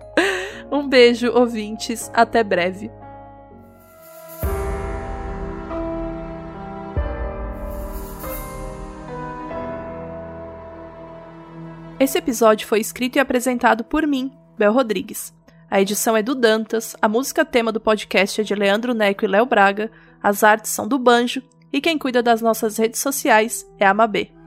um 0.70 0.86
beijo, 0.86 1.32
ouvintes, 1.32 2.10
até 2.12 2.44
breve. 2.44 2.90
Esse 12.00 12.16
episódio 12.16 12.64
foi 12.64 12.78
escrito 12.78 13.16
e 13.16 13.18
apresentado 13.18 13.82
por 13.82 14.06
mim, 14.06 14.30
Bel 14.56 14.72
Rodrigues. 14.72 15.34
A 15.68 15.80
edição 15.80 16.16
é 16.16 16.22
do 16.22 16.32
Dantas, 16.32 16.94
a 17.02 17.08
música 17.08 17.44
tema 17.44 17.72
do 17.72 17.80
podcast 17.80 18.40
é 18.40 18.44
de 18.44 18.54
Leandro 18.54 18.94
Neco 18.94 19.24
e 19.24 19.28
Léo 19.28 19.44
Braga, 19.44 19.90
as 20.22 20.44
artes 20.44 20.70
são 20.70 20.86
do 20.86 20.96
Banjo 20.96 21.42
e 21.72 21.80
quem 21.80 21.98
cuida 21.98 22.22
das 22.22 22.40
nossas 22.40 22.78
redes 22.78 23.00
sociais 23.00 23.68
é 23.80 23.86
a 23.86 23.92
Mabê. 23.92 24.37